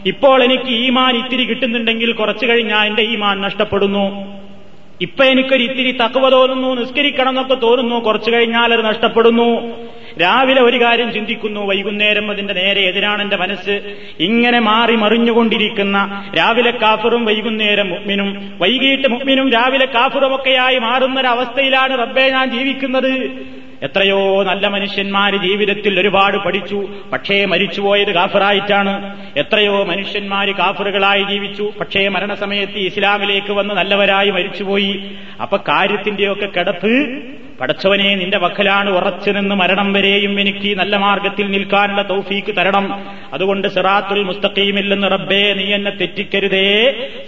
[0.06, 4.06] ഇപ്പോൾ എനിക്ക് ഈമാൻ ഇത്തിരി കിട്ടുന്നുണ്ടെങ്കിൽ കുറച്ചു കഴിഞ്ഞാൽ എന്റെ ഈമാൻ നഷ്ടപ്പെടുന്നു.
[5.02, 9.50] ഇപ്പൊ എനിക്കൊരു ഇത്തിരി തക്കവ തോന്നുന്നു നിസ്കരിക്കണം എന്നൊക്കെ തോന്നുന്നു കുറച്ചു കഴിഞ്ഞാൽ അത് നഷ്ടപ്പെടുന്നു.
[10.22, 17.26] രാവിലെ ഒരു കാര്യം ചിന്തിക്കുന്നു വൈകുന്നേരം അതിന്റെ നേരെ എതിരാണ് എന്റെ മനസ്സ് ഇങ്ങനെ മാറി മറിഞ്ഞുകൊണ്ടിരിക്കുന്ന രാവിലെ കാഫറും
[17.26, 23.30] വൈകുന്നേരം മുഗ്മിനും വൈകിട്ട് മുഗ്മിനും രാവിലെ കാഫറുമൊക്കെയായി മാറുന്നൊരവസ്ഥയിലാണ് റബ്ബെ ഞാൻ ജീവിക്കുന്നത്.
[23.84, 29.16] എത്രയോ നല്ല മനുഷ്യന്മാർ ജീവിതത്തിൽ ഒരുപാട് പഠിച്ചു പക്ഷേ മരിച്ചുപോയത് കാഫറായിട്ടാണ്.
[29.38, 35.12] എത്രയോ മനുഷ്യന്മാർ കാഫറുകളായി ജീവിച്ചു പക്ഷേ മരണസമയത്ത് ഇസ്ലാമിലേക്ക് വന്ന് നല്ലവരായി മരിച്ചുപോയി.
[35.42, 36.94] അപ്പൊ കാര്യത്തിന്റെയൊക്കെ കിടപ്പ്
[37.62, 43.08] പടച്ചവനെ നിന്റെ വക്കലാണ് ഉറച്ചു നിന്ന് മരണം വരെയും എനിക്ക് നല്ല മാർഗത്തിൽ നിൽക്കാനുള്ള തൗഫീക്ക് തരണം.
[43.34, 46.70] അതുകൊണ്ട് സിറാത്തുൽ മുസ്തഖീമില്ലെന്ന് റബ്ബേ നീ എന്നെ തെറ്റിക്കരുതേ.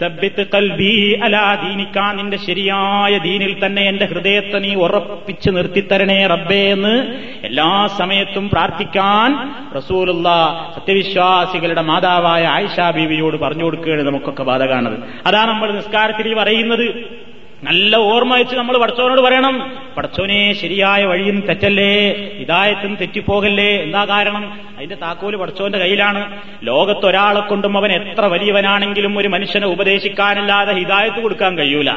[0.02, 7.16] സബ്ബിത്ത് കൽബി അലാ ദീനിക്കാ നിന്റെ ശരിയായ ദീനിൽ തന്നെ എന്റെ ഹൃദയത്തെ നീ ഉറപ്പിച്ചു നിർത്തിത്തരണേ റബ്ബേ എന്ന്
[7.44, 10.30] എല്ലാ സമയത്തും പ്രാർത്ഥിക്കാൻ റസൂലുള്ള
[10.76, 15.00] സത്യവിശ്വാസികളുടെ മാതാവായ ആയിഷ ബീവിയോട് പറഞ്ഞു കൊടുക്കുകയാണ് നമുക്കൊക്കെ ബാധകാണത്.
[15.26, 17.21] അതാണ് നമ്മൾ നിസ്കാരത്തിൽ പറയുന്നത്.
[17.64, 19.78] നല്ല ഓർമ്മ വെച്ച് നമ്മൾ പടച്ചോനോട് പറയണം.
[19.98, 22.12] പടച്ചോനെ ശരിയായ വഴിയും തെറ്റല്ലേ?
[22.14, 23.84] ഇതായത്തും തെറ്റിപ്പോകല്ലേ?
[23.84, 24.60] എന്താ കാരണം?
[24.78, 26.42] അതിന്റെ താക്കോൽ പടച്ചോന്റെ കയ്യിലാണ്.
[26.64, 31.92] ലോകത്തൊരാളെ കൊണ്ടും അവൻ എത്ര വലിയവനാണെങ്കിലും ഒരു മനുഷ്യനെ ഉപദേശിക്കാനല്ലാതെ ഹിതായത്ത് കൊടുക്കാൻ കഴിയൂല.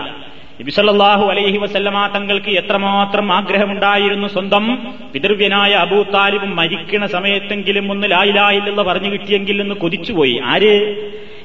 [0.61, 9.11] നബിസല്ലാഹു അലൈഹി വസല്ലമ തങ്ങൾക്ക് എത്രമാത്രം ആഗ്രഹമുണ്ടായിരുന്നു സ്വന്തം പിതൃവ്യനായ അബൂ താലിബും മരിക്കണ സമയത്തെങ്കിലും ഒന്ന് ലായിലായില്ലെന്ന് പറഞ്ഞു
[9.11, 10.41] കിട്ടിയെങ്കിൽ എന്ന് കൊതിച്ചുപോയി.
[10.45, 10.97] ആര്?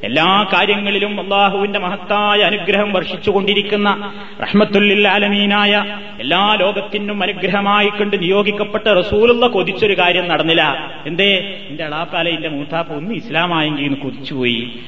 [0.03, 9.97] എല്ലാ കാര്യങ്ങളിലും അള്ളാഹുവിന്റെ മഹത്തായ അനുഗ്രഹം വർഷിച്ചുകൊണ്ടിരിക്കുന്ന റഹ്മത്തുല്ലിൽ ആലമീനായ എല്ലാ ലോകത്തിനും അനുഗ്രഹമായി കണ്ട് നിയോഗിക്കപ്പെട്ട റസൂലുള്ള കൊതിച്ചൊരു
[9.97, 10.91] കാര്യം നടന്നില്ല.
[11.05, 11.57] എന്തേ?
[11.69, 14.79] എന്റെ അളാപ്പാല എന്റെ മൂത്താപ്പ ഒന്ന് ഇസ്ലാമായെങ്കിൽ എന്ന് കൊതിച്ചുപോയി.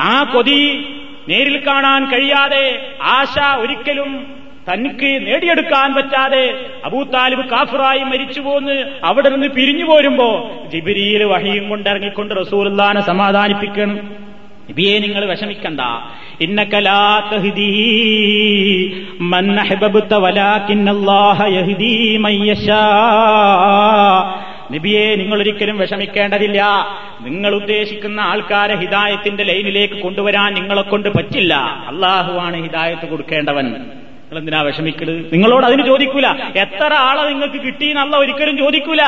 [0.00, 0.84] ആ കൊതി
[1.28, 4.26] നേരിൽ കാണാൻ കഴിയാതെ ആശ ഒരിക്കലും
[4.72, 13.00] തനിക്ക് നേടിയെടുക്കാൻ പറ്റാതെ അബൂത്താലിബ് കാഫിറായി മരിച്ചു പോന്ന് അവിടെ നിന്ന് പിരിഞ്ഞു പോരുമ്പോ ജിബിരിയിൽ വഹിയും കൊണ്ടിറങ്ങിക്കൊണ്ട് റസൂലുല്ലാനെ
[13.00, 14.29] സമാധാനിപ്പിക്കണം.
[14.70, 15.80] നബിയെ നിങ്ങൾ വിഷമിക്കണ്ട.
[24.74, 26.66] നബിയെ നിങ്ങൾ ഒരിക്കലും വിഷമിക്കേണ്ടതില്ല.
[27.20, 31.54] നിങ്ങൾ ഉദ്ദേശിക്കുന്ന ആൾക്കാരെ ഹിദായത്തിന്റെ ലൈനിലേക്ക് കൊണ്ടുവരാൻ നിങ്ങളെ കൊണ്ട് പറ്റില്ല.
[31.88, 33.64] അള്ളാഹുവാണ് ഹിദായത്ത് കൊടുക്കേണ്ടവൻ.
[33.64, 36.26] നിങ്ങൾ എന്തിനാ വിഷമിക്കരുത് നിങ്ങളോട് അതിന് ചോദിക്കൂല.
[36.56, 39.00] എത്ര ആളെ നിങ്ങൾക്ക് കിട്ടിയെന്നല്ല ഒരിക്കലും ചോദിക്കൂല.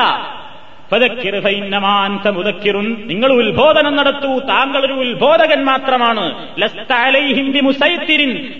[3.07, 4.39] നിങ്ങൾ ഉത്ബോധനം നടത്തൂ.
[4.39, 6.47] താങ്കൾ ഒരു ഉത്ബോധകൻ മാത്രമാണ്.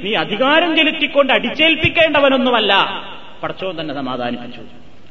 [0.04, 3.04] നീ അധികാരം ചെലുത്തിക്കൊണ്ട് അടിച്ചേൽപ്പിക്കേണ്ടവനൊന്നുമല്ല.
[3.44, 4.62] പടച്ചോൻ തന്നെ സമാധാനിപ്പിച്ചു.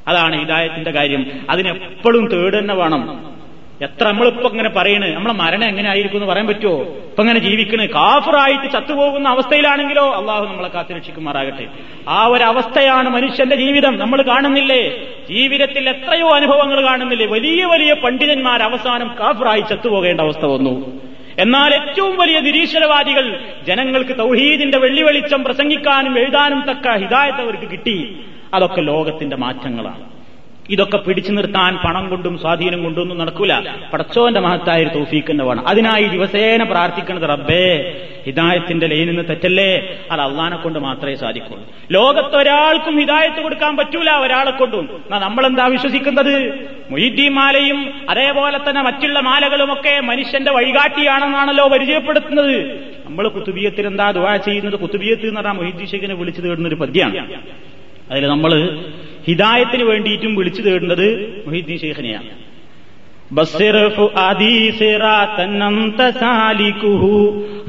[0.08, 1.26] അതാണ് ഹിദായത്തിന്റെ കാര്യം.
[1.50, 3.31] അതിനെപ്പോഴും തേടുതന്നെ വേണം.
[3.80, 5.14] എത്ര നമ്മളിപ്പോ ഇങ്ങനെ പറയണ്?
[5.14, 7.88] നമ്മളെ മരണം എങ്ങനെ ആയിരിക്കും എന്ന് പറയാൻ പറ്റുമോ ഇപ്പൊ ഇങ്ങനെ ജീവിക്കണ്.
[7.88, 11.66] കാഫറായിട്ട് ചത്തുപോകുന്ന അവസ്ഥയിലാണെങ്കിലോ അള്ളാഹു നമ്മളെ കാത്തിരക്ഷിക്കുമാറാകട്ടെ
[12.08, 13.98] ആ ഒരു അവസ്ഥയാണ് മനുഷ്യന്റെ ജീവിതം.
[13.98, 14.88] നമ്മൾ കാണുന്നില്ലേ?
[15.30, 17.26] ജീവിതത്തിൽ എത്രയോ അനുഭവങ്ങൾ കാണുന്നില്ലേ?
[17.26, 21.00] വലിയ വലിയ പണ്ഡിതന്മാർ അവസാനം കാഫറായി ചത്തുപോകേണ്ട അവസ്ഥ വന്നു.
[21.38, 28.20] എന്നാൽ ഏറ്റവും വലിയ നിരീശ്വരവാദികൾ ജനങ്ങൾക്ക് തൗഹീദിന്റെ വെള്ളി വെളിച്ചം പ്രസംഗിക്കാനും എഴുതാനും തക്ക ഹിദായത്ത് അവർക്ക് കിട്ടി.
[28.54, 30.21] അതൊക്കെ ലോകത്തിന്റെ മാറ്റങ്ങളാണ്.
[30.70, 33.52] ഇതൊക്കെ പിടിച്ചു നിർത്താൻ പണം കൊണ്ടും സ്വാധീനം കൊണ്ടും ഒന്നും നടക്കൂല.
[33.92, 37.64] പടച്ചോന്റെ മഹത്തായ ഒരു തൗഫീഖ് വേണം അതിനായി ദിവസേന പ്രാർത്ഥിക്കുന്നത് റബ്ബേ
[38.26, 39.98] ഹിദായത്തിന്റെ ലൈനിൽ നിന്ന് തെറ്റല്ലേ?
[40.10, 41.64] അത് അള്ളഹാനെ കൊണ്ട് മാത്രമേ സാധിക്കുള്ളൂ.
[41.90, 45.04] ലോകത്തൊരാൾക്കും ഹിദായത്ത് കൊടുക്കാൻ പറ്റൂല ഒരാളെ കൊണ്ടും.
[45.10, 46.36] നമ്മളെന്താ വിശ്വസിക്കുന്നത്?
[46.90, 52.56] മൊയ്തീ മാലയും അതേപോലെ തന്നെ മറ്റുള്ള മാലകളുമൊക്കെ മനുഷ്യന്റെ വഴികാട്ടിയാണെന്നാണല്ലോ പരിചയപ്പെടുത്തുന്നത്.
[53.06, 54.80] നമ്മൾ കുത്തുബിയത്തിൽ എന്താ ദുവാ ചെയ്യുന്നത്?
[54.80, 57.34] കുത്തുബിയത്ത് എന്ന് പറഞ്ഞാൽ മൊയ്തീ ഷെയ്ഖിനെ വിളിച്ചു തേടുന്ന ഒരു പദ്യമാണ്
[58.10, 58.78] അതിൽ നമ്മൾ
[59.26, 61.06] ഹിദായത്തിന് വേണ്ടിയിട്ടും വിളിച്ചു തേടുന്നത്
[61.46, 62.30] മൊഹീദ്ദീൻ ഷെയ്ഖിനെയാണ്
[63.31, 67.03] بصر فؤادي صراطا أنت سالكه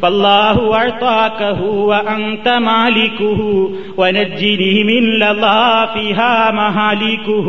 [0.02, 3.40] فالله أعطاكه وأنت مالكه
[3.96, 7.48] ونجني من لظى فيها مهالكه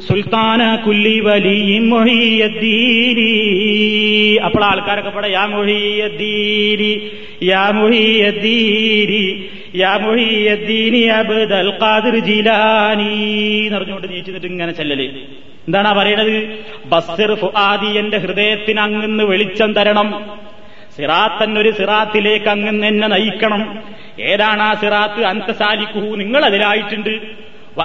[0.00, 3.18] سلطان كل ولي محي الدين
[4.46, 6.92] അപ്പോൾ ആൾക്കാരൊക്കെ പട യാ മൊഹിയദ്ദീനി
[7.50, 9.24] യാ മൊഹിയദ്ദീനി
[9.82, 13.12] യാ മൊഹിയദ്ദീനി അബ്ദൽ ഖാദിർ ജിലാനി
[13.66, 15.06] എന്നറിഞ്ഞുകൊണ്ട് നീച്ചിട്ട് ഇങ്ങനെ ചെല്ലല്
[15.67, 16.35] എന്താണ് പറയണത്?
[16.85, 17.31] ബസ്സിർ
[17.99, 20.09] എന്റെ ഹൃദയത്തിന് അങ്ങന്ന് വെളിച്ചം തരണം.
[20.97, 23.79] സിറാത്തൻ ഒരു സിറാത്തിലേക്ക് അങ്ങന്ന് എന്നെ നയിക്കണം.
[24.19, 25.23] ഏതാണ് ആ സിറാത്ത്?
[25.23, 27.09] അന്തസാലിക്കുഹു നിങ്ങൾ അതിലായിട്ടുണ്ട്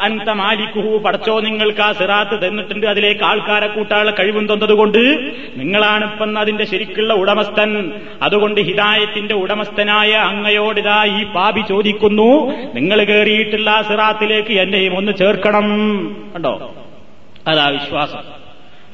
[0.01, 2.87] അന്ത മാലിക്കുഹു പടച്ചോ നിങ്ങൾക്ക് ആ സിറാത്ത് തന്നിട്ടുണ്ട്.
[2.87, 4.99] അതിലേക്ക് ആൾക്കാരെ കൂട്ടാനുള്ള കഴിവും തന്നതുകൊണ്ട്
[5.57, 7.93] നിങ്ങളാണ് ഇപ്പം അതിന്റെ ശരിക്കുള്ള ഉടമസ്ഥൻ.
[8.23, 12.31] അതുകൊണ്ട് ഹിതായത്തിന്റെ ഉടമസ്ഥനായ അങ്ങയോടിതാ ഈ പാപി ചോദിക്കുന്നു.
[12.75, 15.69] നിങ്ങൾ കയറിയിട്ടുള്ള ആ സിറാത്തിലേക്ക് എന്നെയും ഒന്ന് ചേർക്കണം.
[16.35, 16.75] കണ്ടോ?
[17.47, 18.43] അതാ വിശ്വാസം.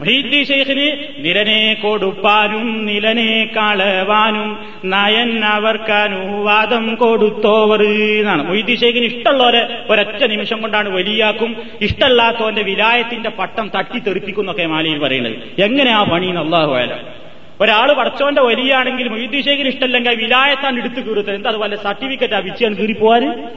[0.00, 0.86] മഹീദ്ദി ഷെയ്ഖിന്
[1.18, 8.48] നിരനെ കൊടുപ്പാനും നിലനെ കളവാനും നയൻ അവർക്കനുവാദം കൊടുത്തോവർ എന്നാണ്.
[8.48, 15.36] മൊയ്തി ഷെയ്ഖിന് ഇഷ്ടമുള്ളവരെ ഒരൊറ്റ നിമിഷം കൊണ്ടാണ് വലിയാക്കും ഇഷ്ടമല്ലാത്തവന്റെ വിലായത്തിന്റെ പട്ടം തട്ടിത്തെറിപ്പിക്കുന്നൊക്കെ മാലിയിൽ പറയുന്നത്.
[15.62, 16.96] എങ്ങനെയാ പണി അള്ളാഹു ആയാലും
[17.60, 22.34] ഒരാൾ പടച്ചോന്റെ വലിയാണെങ്കിൽ മൊയ്തി ഷെയ്ഖിന് ഇഷ്ടമല്ലെങ്കിൽ വിലായത്താണ് എടുത്തു കീറുത്തത് എന്താ അതുപോലെ സർട്ടിഫിക്കറ്റ്?
[22.34, 23.50] ആ വിച്ചാൻ കീറിപ്പോവാൻ?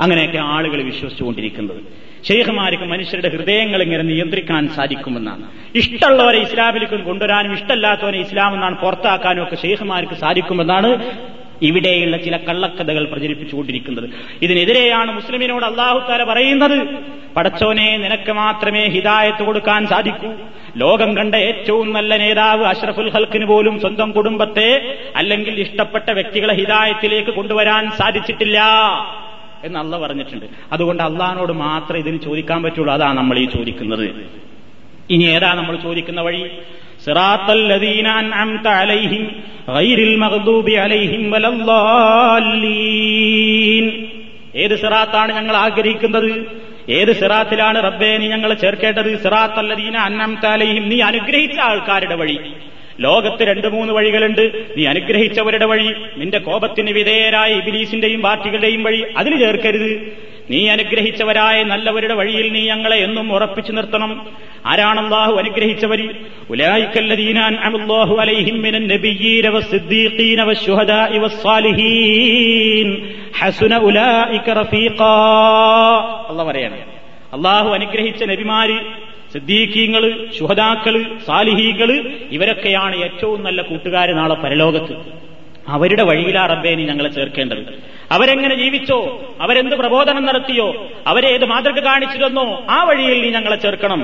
[0.00, 2.07] അങ്ങനെയൊക്കെ ആളുകൾ വിശ്വസിച്ചുകൊണ്ടിരിക്കുന്നത്.
[2.26, 5.42] ഷെയ്ഖുമാർക്ക് മനുഷ്യരുടെ ഹൃദയങ്ങൾ ഇങ്ങനെ നിയന്ത്രിക്കാൻ സാധിക്കുമെന്നാണ്.
[5.74, 11.12] ഇഷ്ടമുള്ളവരെ ഇസ്ലാമിലേക്കും കൊണ്ടുവരാനും ഇഷ്ടമല്ലാത്തവരെ ഇസ്ലാം എന്നാണ് പുറത്താക്കാനും ഒക്കെ ഷെയ്ഖുമാർക്ക് സാധിക്കുമെന്നാണ്
[11.62, 14.10] ഇവിടെയുള്ള ചില കള്ളക്കഥകൾ പ്രചരിപ്പിച്ചുകൊണ്ടിരിക്കുന്നത്.
[14.42, 16.76] ഇതിനെതിരെയാണ് മുസ്ലിമിനോട് അള്ളാഹു താല പറയുന്നത്
[17.36, 20.30] പടച്ചോനെ നിനക്ക് മാത്രമേ ഹിതായത്ത് കൊടുക്കാൻ സാധിക്കൂ.
[20.76, 27.90] ലോകം കണ്ട ഏറ്റവും നല്ല നേതാവ് അഷ്റഫുൽ ഹൽക്കിന് പോലും സ്വന്തം കുടുംബത്തെ അല്ലെങ്കിൽ ഇഷ്ടപ്പെട്ട വ്യക്തികളെ ഹിതായത്തിലേക്ക് കൊണ്ടുവരാൻ
[27.90, 28.58] സാധിച്ചിട്ടില്ല.
[29.64, 30.46] എന്ന് അല്ല പറഞ്ഞിട്ടുണ്ട്.
[30.72, 34.26] അതുകൊണ്ട് അള്ളഹാനോട് മാത്രമേ ഇതിന് ചോദിക്കാൻ പറ്റുള്ളൂ അതാണ് നമ്മൾ ഈ ചോദിക്കുന്നത്.
[35.10, 36.50] ഇനി ഏതാ നമ്മൾ ചോദിക്കുന്ന വഴി?
[38.68, 39.30] അലൈഹിം
[40.76, 41.30] അലൈഹിം
[44.56, 46.46] ഏത് സിറാത്താണ് ഞങ്ങൾ ആഗ്രഹിക്കുന്നത്?
[46.88, 49.22] ഏത് സിറാത്തിലാണ് റബ്ബേ നീ ഞങ്ങൾ ചേർക്കേണ്ടത്?
[49.22, 52.38] സിറാത്തല്ലദീന അന്നം അലൈഹിം നീ അനുഗ്രഹിച്ച ആൾക്കാരുടെ വഴി.
[53.00, 54.66] ലോകത്ത് രണ്ടു മൂന്ന് വഴികളുണ്ട്.
[54.76, 60.12] നീ അനുഗ്രഹിച്ചവരുടെ വഴി നിന്റെ കോപത്തിന് വിധേയരായ ഇബിലീസിന്റെയും പാർട്ടികളുടെയും വഴി അതിന് ചേർക്കരുത്.
[60.50, 64.26] നീ അനുഗ്രഹിച്ചവരായ നല്ലവരുടെ വഴിയിൽ നീ ഞങ്ങളെ എന്നും ഉറപ്പിച്ചു നിർത്തണം.
[64.66, 66.14] ആരാണ് അള്ളാഹു അനുഗ്രഹിച്ചവർ
[68.14, 68.86] അലൈഹിം മിനൻ
[73.40, 75.14] ഹസുന ഉലായിക റഫീഖാ.
[76.44, 76.76] പറയാണ്.
[77.32, 81.90] അള്ളാഹു അനുഗ്രഹിച്ച നബിമാര് സിദ്ദീഖീങ്ങൾ ശുഹദാക്കൾ സാലിഹീകൾ
[82.30, 84.94] ഇവരൊക്കെയാണ് ഏറ്റവും നല്ല കൂട്ടുകാർ നാളെ പരലോകത്ത്.
[85.68, 87.62] അവരുടെ വഴിയിലാ റബ്ബേ നീ ഞങ്ങളെ ചേർക്കേണ്ടത്.
[88.12, 88.98] അവരെങ്ങനെ ജീവിച്ചോ
[89.40, 94.00] അവരെന്ത് പ്രബോധനം നടത്തിയോ അവരെ ഏത് മാതൃക കാണിച്ചു തന്നോ ആ വഴിയിൽ നീ ഞങ്ങളെ ചേർക്കണം.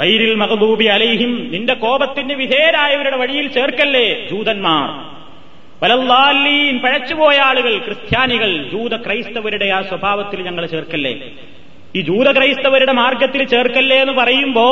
[0.00, 4.88] വൈരിൽ മകദൂബി അലൈഹിം നിന്റെ കോപത്തിന് വിധേയരായവരുടെ വഴിയിൽ ചേർക്കല്ലേ ജൂതന്മാർ.
[5.82, 11.12] വലല്ലാലീൻ പഴച്ചുപോയ ആളുകൾ ക്രിസ്ത്യാനികൾ ജൂത ക്രൈസ്തവരുടെ ആ സ്വഭാവത്തിൽ ഞങ്ങളെ ചേർക്കല്ലേ.
[11.96, 14.66] ഈ ജൂത ക്രൈസ്തവരുടെ മാർഗത്തിൽ ചേർക്കല്ലേ എന്ന് പറയുമ്പോ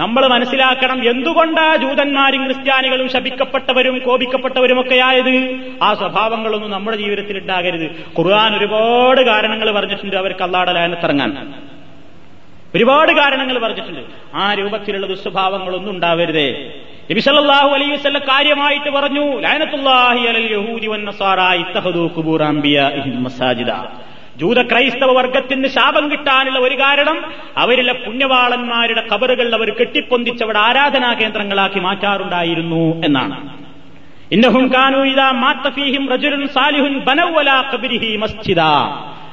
[0.00, 5.34] നമ്മൾ മനസ്സിലാക്കണം എന്തുകൊണ്ടാ ജൂതന്മാരും ക്രിസ്ത്യാനികളും ശപിക്കപ്പെട്ടവരും കോപിക്കപ്പെട്ടവരുമൊക്കെ ആയത്
[5.82, 7.86] ആ സ്വഭാവങ്ങളൊന്നും നമ്മുടെ ജീവിതത്തിൽ ഉണ്ടാകരുത്.
[8.18, 11.54] ഖുർആൻ ഒരുപാട് കാരണങ്ങൾ പറഞ്ഞിട്ടുണ്ട് അവർക്ക് അള്ളാടെ ലാനത്തിറങ്ങാൻ
[12.74, 14.00] ഒരുപാട് കാരണങ്ങൾ പറഞ്ഞിട്ടുണ്ട്.
[14.34, 16.48] ആ രൂപത്തിലുള്ള ദുസ്വഭാവങ്ങളൊന്നും ഉണ്ടാവരുതേ.
[17.10, 22.42] നബിസല്ലാഹു അലൈഹി വസല്ല കാര്യമായിട്ട് പറഞ്ഞു ലാനത്തുല്ലാഹി അലൽ യഹൂദി വൻ നസാറ ഇത്തഖദു ഖുബൂർ
[23.26, 23.72] മസാജിദ.
[24.36, 33.02] ജൂത ക്രൈസ്തവ വർഗത്തിന് ശാപം കിട്ടാനുള്ള ഒരു കാരണം അവരിലെ പുണ്യവാളന്മാരുടെ കബറുകൾ അവർ കെട്ടിപ്പൊന്തിച്ചവിടെ ആരാധനാ കേന്ദ്രങ്ങളാക്കി മാറ്റാറുണ്ടായിരുന്നു
[33.04, 33.62] എന്നാണ്.
[34.32, 34.72] ഇന്നഹും
[36.46, 37.04] സാലിഹുൻ
[38.16, 38.60] മസ്ജിദ.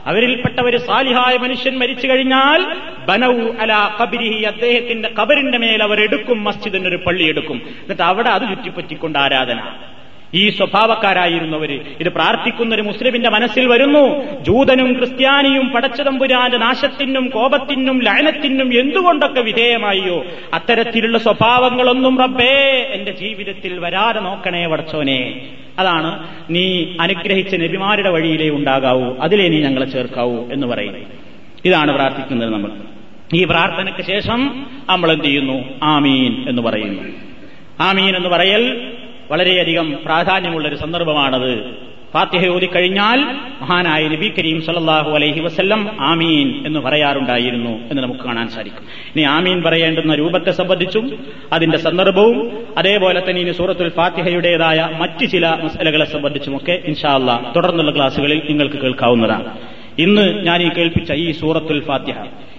[0.05, 6.95] അവരിൽപ്പെട്ടവര് സാലിഹായ മനുഷ്യൻ മരിച്ചു കഴിഞ്ഞാൽ ബനൌ അല കബിരിഹി അദ്ദേഹത്തിന്റെ കബറിന്റെ മേൽ അവർ എടുക്കും മസ്ജിദിന് ഒരു
[6.95, 7.61] പള്ളി എടുക്കും.
[7.67, 9.59] എന്നിട്ട് അവിടെ അത് ചുറ്റിപ്പറ്റിക്കൊണ്ട് ആരാധന.
[10.33, 11.79] ഈ സ്വഭാവക്കാരായിരുന്നവര്.
[11.99, 14.21] ഇത് പ്രാർത്ഥിക്കുന്ന ഒരു മുസ്ലിമിന്റെ മനസ്സിൽ വരുന്നു.
[14.41, 24.65] ജൂതനും ക്രിസ്ത്യാനിയും പടച്ചതമ്പുരാന്റെ നാശത്തിനും കോപത്തിനും ലയനത്തിനും എന്തുകൊണ്ടൊക്കെ വിധേയമായോ അത്തരത്തിലുള്ള സ്വഭാവങ്ങളൊന്നും റബ്ബേ എന്റെ ജീവിതത്തിൽ വരാതെ നോക്കണേ
[24.65, 25.41] വടച്ചോനെ
[25.79, 31.03] അതാണ് നീ അനുഗ്രഹിച്ച നബിമാരുടെ വഴിയിലേ ഉണ്ടാകാവൂ അതിലേ നീ ഞങ്ങളെ ചേർക്കാവൂ എന്ന് പറയുന്നത്.
[31.65, 32.71] ഇതാണ് പ്രാർത്ഥിക്കുന്നത് നമ്മൾ.
[33.33, 35.63] ഈ പ്രാർത്ഥനയ്ക്ക് ശേഷം നമ്മൾ എന്ത് ചെയ്യുന്നു?
[35.83, 37.03] ആമീൻ എന്ന് പറയുന്നു.
[37.79, 38.93] ആമീൻ എന്ന് പറയൽ
[39.31, 41.89] വളരെയധികം പ്രാധാന്യമുള്ള ഒരു സന്ദർഭമാണത്.
[42.13, 43.19] ഫാത്തിഹ ഓതിക്കഴിഞ്ഞാൽ
[43.61, 48.83] മഹാനായ നബി കരീം സല്ലാഹു അലൈഹി വസ്ല്ലം ആമീൻ എന്ന് പറയാറുണ്ടായിരുന്നു എന്ന് നമുക്ക് കാണാൻ സാധിക്കും.
[49.15, 56.05] ഇനി ആമീൻ പറയേണ്ടുന്ന രൂപത്തെ സംബന്ധിച്ചും അതിന്റെ സന്ദർഭവും അതേപോലെ തന്നെ ഇനി സൂറത്തുൽ ഫാത്തിഹയുടേതായ മറ്റ് ചില മസലകളെ
[56.05, 59.57] സംബന്ധിച്ചുമൊക്കെ ഇൻഷാല്ല തുടർന്നുള്ള ക്ലാസ്സുകളിൽ നിങ്ങൾക്ക് കേൾക്കാവുന്നതാണ്.
[59.99, 62.15] ഇന്ന് ഞാൻ ഈ കേൾപ്പിച്ച ഈ സൂറത്തുൽ ഫാത്തിഹ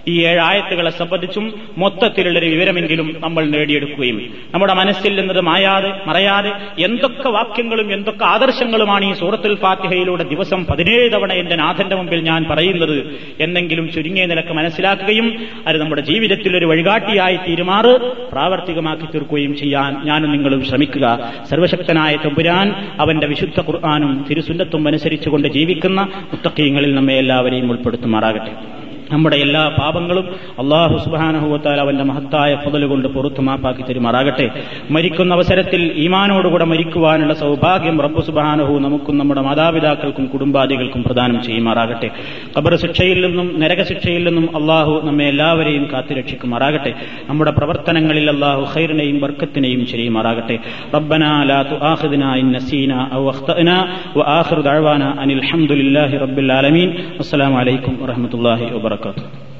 [0.07, 6.51] ഈ ഏഴായത്തുകളെ സംബന്ധിച്ചും മൊത്തത്തിലുള്ളൊരു വിവരമെങ്കിലും നമ്മൾ നേടിയെടുക്കുകയും നമ്മുടെ മനസ്സിൽ നിന്നത് മായാതെ മറയാതെ
[6.85, 13.19] എന്തൊക്കെ വാക്യങ്ങളും എന്തൊക്കെ ആദർശങ്ങളുമാണ് ഈ സൂറത്തുൽ ഫാത്തിഹയിലൂടെ ദിവസം പതിനേഴ് തവണ എന്റെ നാഥന്റെ മുമ്പിൽ ഞാൻ പറയുന്നത്
[13.39, 17.97] എന്നെങ്കിലും ചുരുങ്ങിയ നിലയ്ക്ക് മനസ്സിലാക്കുകയും അത് നമ്മുടെ ജീവിതത്തിൽ ഒരു വഴികാട്ടിയായി തീരുമാറ്
[18.31, 21.33] പ്രാവർത്തികമാക്കി തീർക്കുകയും ചെയ്യാൻ ഞാനും നിങ്ങളും ശ്രമിക്കുക.
[21.49, 28.81] സർവശക്തനായ തമ്പുരാൻ അവന്റെ വിശുദ്ധ ഖുർആാനും തിരുസുന്നത്തും അനുസരിച്ചുകൊണ്ട് ജീവിക്കുന്ന മുത്തക്കീങ്ങളിൽ നമ്മെ എല്ലാവരെയും ഉൾപ്പെടുത്തുമാറാകട്ടെ.
[29.11, 30.25] നമ്മുടെ എല്ലാ പാപങ്ങളും
[30.59, 34.45] അള്ളാഹു സുബാനഹുവത്താൽ അവന്റെ മഹത്തായ പുതൽ കൊണ്ട് പുറത്തു മാപ്പാക്കി തരുമാറാകട്ടെ.
[34.91, 42.09] മരിക്കുന്ന അവസരത്തിൽ ഈമാനോടുകൂടെ മരിക്കുവാനുള്ള സൗഭാഗ്യം റബ്ബു സുബാനഹു നമുക്കും നമ്മുടെ മാതാപിതാക്കൾക്കും കുടുംബാദികൾക്കും പ്രദാനം ചെയ്യുമാറാകട്ടെ.
[42.57, 46.93] കബർ ശിക്ഷയിൽ നിന്നും നരകശിക്ഷയിൽ നിന്നും അള്ളാഹു നമ്മെ എല്ലാവരെയും കാത്തുരക്ഷിക്കുമാറാകട്ടെ
[47.29, 50.59] നമ്മുടെ പ്രവർത്തനങ്ങളിൽ അള്ളാഹു ഹൈറിനെയും വർക്കത്തിനെയും ചെയ്യുമാറാകട്ടെ
[50.95, 52.47] റബ്ബനാ ലാ തുആഖിദ്ന ഇൻ
[53.13, 53.21] ഔ
[55.21, 56.89] അനിൽ ഹംദുലില്ലാഹി റബ്ബിൽ ആലമീൻ.
[57.19, 59.50] അസ്സലാമു അലൈക്കും വറഹ്മത്തുള്ളാഹി വബറകാതുഹു وبرکاتہ